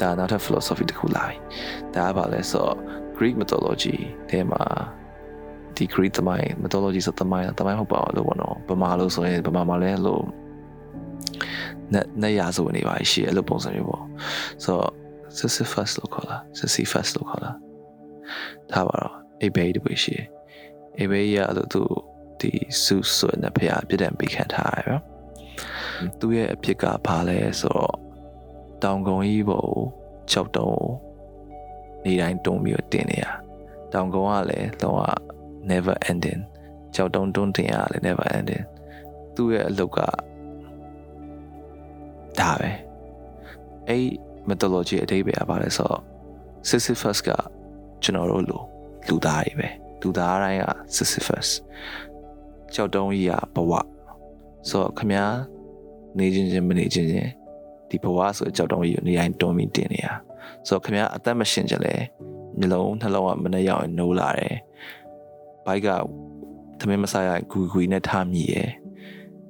[0.00, 1.36] ဒါနောက်ထပ် philosophy တစ်ခုလာပြီ
[1.94, 2.76] ဒါကဘာလဲဆိုတော့
[3.16, 3.96] Greek mythology
[4.30, 4.62] ထဲမှာ
[5.76, 10.24] ဒီ Greek သမိုင်း mythology ဆိုသမိုင်းသမိုင်းဟုတ်ပါလို့ပေါ့နော်ဗမာလို့ဆိုရင်ဗမာမှာလည်းလို့
[11.92, 14.04] နဲ့နဲ့ရဆိုနေပါရှိအဲ့လိုပုံစံမျိုးပေါ့
[14.64, 14.92] ဆိုတော့
[15.38, 17.50] Sisyphus လို့ခေါ်တာ Sisyphus လို့ခေါ်တာ
[18.72, 20.16] ဒါပါတော့အိဘေးတပွေရှိ
[20.98, 21.82] အိဘေးရလို့သူ
[22.40, 25.00] ဒီစုဆွနဲ့ဖះပြစ်ဒဏ်ပေးခံထားရရော
[26.20, 27.94] သူရဲ့အဖြစ်ကဘာလဲဆိုတော့
[28.82, 29.68] တောင်ကုန်းကြီးပေါ်
[30.32, 30.88] ၆တုံး
[32.04, 33.26] နေတိုင်းတုံးပြီးတော့တင်နေရ
[33.92, 35.00] တောင်ကုန်းကလည်းလုံးဝ
[35.70, 36.42] never ending
[36.94, 38.64] ကြောက်တုံးတွန်းတင်ရလည်း never ending
[39.34, 39.98] သူ့ရဲ့အလုပ်က
[42.40, 42.70] ဒါပဲ
[43.88, 44.06] အဲ့
[44.48, 46.02] mythology အတိတ်ပဲပါလဲဆိုတော့
[46.68, 47.30] Sisyphus က
[48.02, 48.58] ကျွန်တော်တို့လူ
[49.08, 49.68] လူသားတွေပဲ
[50.00, 50.64] လူသားတိုင်းက
[50.96, 51.48] Sisyphus
[52.74, 53.72] ကြောက်တုံးကြီးကဘဝ
[54.68, 55.36] ဆိုတော့ခမည်း
[56.18, 57.30] နေချင်းချင်းမနေချင်းချင်း
[57.90, 60.08] ဒီဘဝဆိုကြောက်တုံးကြီးကိုနေတိုင်းတွန်းပြီးတင်နေရ
[60.66, 61.94] ဆိုတော့ခမည်းအသက်မရှင်ကြလဲ
[62.58, 64.56] မျိုးလုံးနှလုံးကမနှရောက်ရင်နိုးလာတယ်
[65.66, 65.88] ဘိုက်က
[66.80, 68.68] သမင်းမစားရဂူဂူနဲ့ထားမိရယ်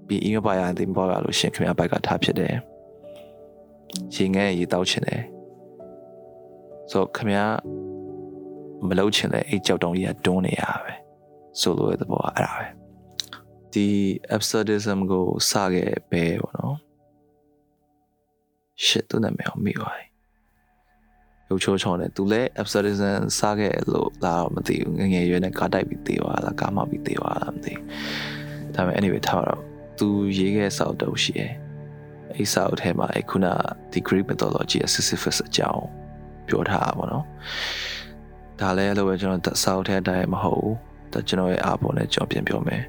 [0.07, 2.55] ပြီးအင်းမပါရရင်တင်ပေါ်ရလို့ရှင်ခမည်းဘိုက်ကထားဖြစ်တယ်
[4.15, 5.23] ရေငဲရေတောက်ချင်တယ်
[6.91, 7.55] ဆိုတော့ခမည်း
[8.89, 10.93] မလုပ်ချင်လဲအဲ့ကြောက်တုံးကြီးကတွန်းနေရပဲ
[11.61, 12.67] ဆိုလိုတဲ့ဘောကအဲ့ဒါပဲ
[13.77, 13.89] ဒီ
[14.37, 16.77] absurdism ကိုစခဲ့ပဲပေါ့နော်
[18.85, 20.09] shit သူနာမည်အောင်မိသွားတယ်
[21.49, 29.62] ရုပ်ချိုးချောင်းနဲ့သူလည်း absurdism စားခဲ့လို့လာတော့မသိဘူးငငယ်ရွယ်နဲ့ကားတိုက်ပြီးသေးသွားလားကားမောက်ပြီးသေးသွားလားမသိဘူးဒါပေမဲ့ anyway ထားတော့
[29.99, 30.09] သူ
[30.39, 31.53] ရေးခဲ့စောက်တုပ်ရှိရဲ့
[32.35, 33.47] အဲ့စောက်ထဲမှာအဲ့ခုန
[33.93, 35.87] ဒီ Greek mythology Sisyphus အကြောင်း
[36.49, 37.25] ပြောထားတာပေါ့နော်
[38.61, 40.77] ဒါလည်းလို့ပဲကျွန်တော်စောက်ထဲအတိုင်းမဟုတ်ဘူး
[41.12, 42.83] ဒါကျွန်တော်ရဲ့အားပေါ်နဲ့ကျွန်တော်ပြန်ပြောမယ်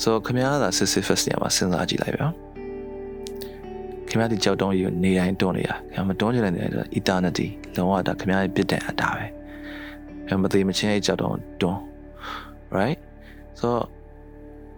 [0.00, 2.28] ဆိုတော့ခင်ဗျားက Sisyphus ညမှာစဉ်းစားကြည့်လိုက်ပါ
[4.08, 9.32] ခင်ဗျားဒီကြောက်တုံးကြီးကိုနေတိုင်းတွန်းနေတာခင်ဗျားမတွန်းချင်တဲ့နေရာတော့ eternity လုံးဝဒါခင်ဗျားရဲ့ပြစ်ဒဏ်အတာပဲခင်
[10.26, 11.80] ဗျားမသေးမချင်းအဲ့ကြောက်တုံးတွန်း
[12.76, 12.98] right
[13.58, 13.84] ဆိုတော့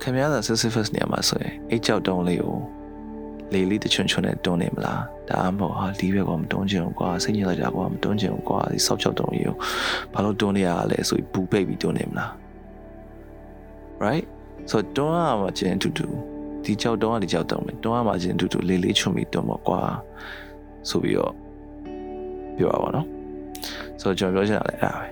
[0.02, 2.54] ခင်ဗျားက Sisyphus နေရာမှာဆိုရင်အဲ့ကြောက်တုံးလေးကို
[3.52, 9.54] လေလေးတချွန်းချွန်းနဲ့တွန်းနေမလားဒါမှမဟုတ်ဟာလီးဘက်ကမတွန်းချင်ဘူးကွာစိတ်ညစ်လိုက်တာကွာမတွန်းချင်ဘူးကွာဒီဆောက်ချောက်တုံးကြီးကို
[10.12, 12.30] ဘာလို့တွန်းနေရလဲဆိုပြီးပူပိတ်ပြီးတွန်းနေမလား
[14.04, 14.26] right
[14.70, 16.06] ဆိုတော့တွန်းရမှာချင်းတူတူ
[16.64, 19.80] ဒီကြောက်တုံးကဒီကြောက်တုံးပဲတွန်းရမှာချင်းတူတူလေးလေးချွန်ပြီးတွန်းပေါ့ကွာ
[20.88, 21.34] ဆိုပြီးတော့
[22.56, 23.06] ပြောရပါတော့
[24.00, 25.08] ဆိုတော့ကျွန်တော်ပြောချင်တာလည်းအဲ့ဒါပဲ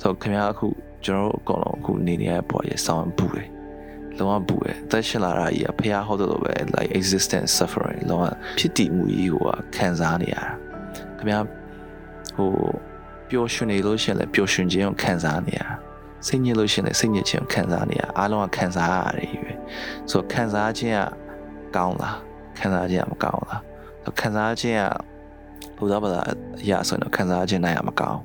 [0.00, 0.66] ဆိုတော့ခင်ဗျားအခု
[1.04, 3.48] ကျွန်တော်တို့အကုန်လုံးအခုနေနေရတဲ့ဘဝရဲ့ဆောင်းပူတယ်
[4.18, 8.24] လုံးဝပူတယ်အသက်ရှင်လာတာကြီးကဖះဟောတဲ့လိုပဲ like existence suffering လုံးဝ
[8.58, 9.44] ဖြစ်တည်မှုကြီးကို
[9.76, 10.44] ခံစားနေရတာ
[11.18, 11.44] ခင်ဗျား
[12.36, 12.50] ဟို
[13.28, 15.68] ပျော်ရွှင်နေလို့ရှိရင်လည်းပျော်ရွှင်ခြင်းကိုခံစားနေရတာ
[16.26, 19.52] စိတ်ညစ်လို့ရှိရင်လည်းစိတ်ညစ်ခြင်းကိုခံစားနေရအားလုံးကခံစားရတယ်ပဲ
[20.10, 22.18] ဆိုတော့ခံစားခြင်းကကောင်းလား
[22.58, 23.62] ခံစားခြင်းကမကောင်းလား
[24.20, 26.20] ခံစားခြင်းကဘုရားဘာသာ
[26.62, 28.20] အရာဆိုရင်တော့ခံစားခြင်းနိုင်ရမကောင်း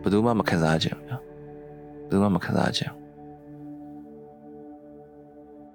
[0.00, 1.18] ဘယ်သူမှမခံစားခြင်းဘူးဘယ်
[2.10, 2.92] သူမှမခံစားခြင်း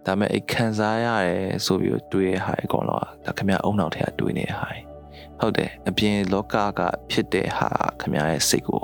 [0.05, 4.69] ဒါပေမဲ့အဲ့ခံစားရတယ်ဆိုပြီးတွေးရဟာအကောင်တော့ဒါခင်ဗျအုံနောက်ထဲကတွေးနေတဲ့ဟာ
[5.39, 8.83] ဟုတ်တယ်အပြင်လောကကဖြစ်တဲ့ဟာခင်ဗျရဲ့စိတ်ကို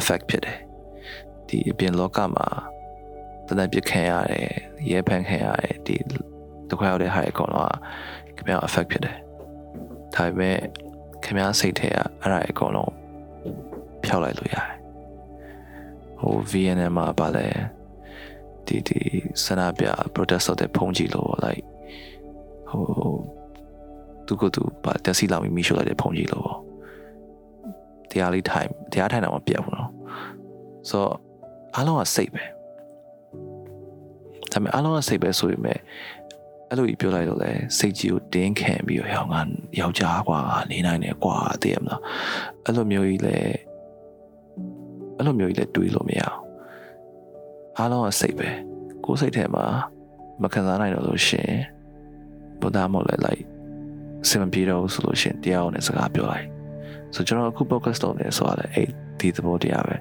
[0.00, 0.58] effect ဖြစ်တယ်
[1.48, 2.46] ဒီအပြင်လောကမှာ
[3.46, 4.48] တနက်ပြခံရတယ်
[4.90, 5.96] ရဲဖန်ခံရတယ်ဒီ
[6.68, 7.70] ဒုက္ခရောက်တဲ့ဟာအကောင်တော့
[8.36, 9.16] ခင်ဗျ effect ဖြစ်တယ်
[10.14, 10.58] ဒါပေမဲ့
[11.24, 12.92] ခင်ဗျစိတ်ထဲကအဲ့ဒါအကောင်လုံး
[14.04, 14.68] ဖျောက်လိုက်လို့ရတယ်
[16.20, 17.46] ဟို VNN မှာပါလဲ
[18.66, 19.00] ဒီဒီ
[19.44, 21.64] ဆန္ဒပြ protest တဲ့ဖုန်းကြီးလို့ like
[22.70, 22.84] ဟို
[24.26, 26.58] သူကသူပါတက်စီလောင်ပြီးမိရှို့လိုက်တဲ့ဖုန်းကြီးလို့ပေါ့
[28.13, 29.89] တရားလေးထိုင်တရားထိုင်တော့မပြတ်ဘူးเนาะ
[30.89, 31.15] ဆိုတော့
[31.75, 32.43] အားလုံးကစိတ်ပဲ
[34.51, 35.79] ဒါပေမဲ့အားလုံးကစိတ်ပဲဆိုပေမဲ့
[36.69, 39.29] အဲ့လိုကြီးပြောလိုက်တော့လေစိတ်ကြီးကိုတင်းခံပြီးတော့ဟောင်း
[39.75, 40.39] ကယောက်ျားကွာ
[40.71, 42.01] နေနိုင်တယ်ကွာသိရမလား
[42.65, 43.37] အဲ့လိုမျိုးကြီးလေ
[45.17, 46.39] အဲ့လိုမျိုးကြီးလည်းတွေးလို့မရအောင်
[47.77, 48.49] အားလုံးကစိတ်ပဲ
[49.05, 49.65] ကိုယ်စိတ်ထဲမှာ
[50.41, 51.51] မခံစားနိုင်တော့လို့ရှင်
[52.61, 53.41] ဘုရားမို့လဲလိုက်
[54.27, 56.52] စင်မပြေတော့ဆိုလို့ရှင်တရားနဲ့စကားပြောလိုက်
[57.14, 58.88] ဆိုကျွန်တော်အခု podcast လုပ်နေဆိုရလဲအဲ့
[59.20, 59.96] ဒီသဘောတရားပဲ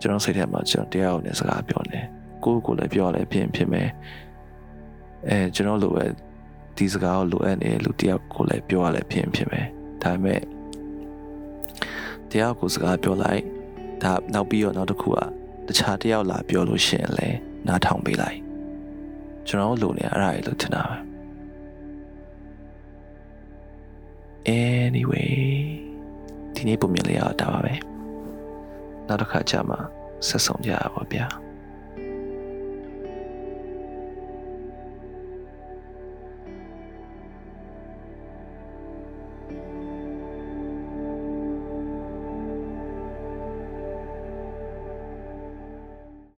[0.00, 2.00] ကျွန်တော်စိတ်ထဲမှာကျွန်တော်တရားနဲ့စကားပြောနေ
[2.44, 3.88] ကိုယ့်ကိုယ်လည်းပြောရလဲဖြစ်ဖြစ်မယ်
[5.28, 6.04] အဲကျွန်တော်လိုပဲ
[6.76, 9.66] ဒီစကားကိုလိုအပ်နေလူတယောက်ကိုလည်းပြောရလဲဖြစ်ဖြစ်မယ်
[10.02, 10.40] ဒါပေမဲ့
[12.30, 13.42] တရားကိုစကားပြောလိုက်
[14.02, 15.18] ဒါနောက်ပြီးတော့နောက်တစ်ခုက
[15.66, 18.38] တခြားတယောက်လာပြောလို့ရှိရင်လည်းနားထောင်ပေးလိုက်
[19.46, 20.96] ကျွန်တော်လိုနေအဲ့ဒါကြီးလို့ထင်တာပဲ
[24.86, 25.85] anyway
[26.56, 27.74] ဒီနေ့ပုံမြင်လေးရတာပါပဲ
[29.06, 29.76] နောက်တစ်ခါကျမှ
[30.26, 31.26] ဆက်ဆောင်ကြရပါဗျာ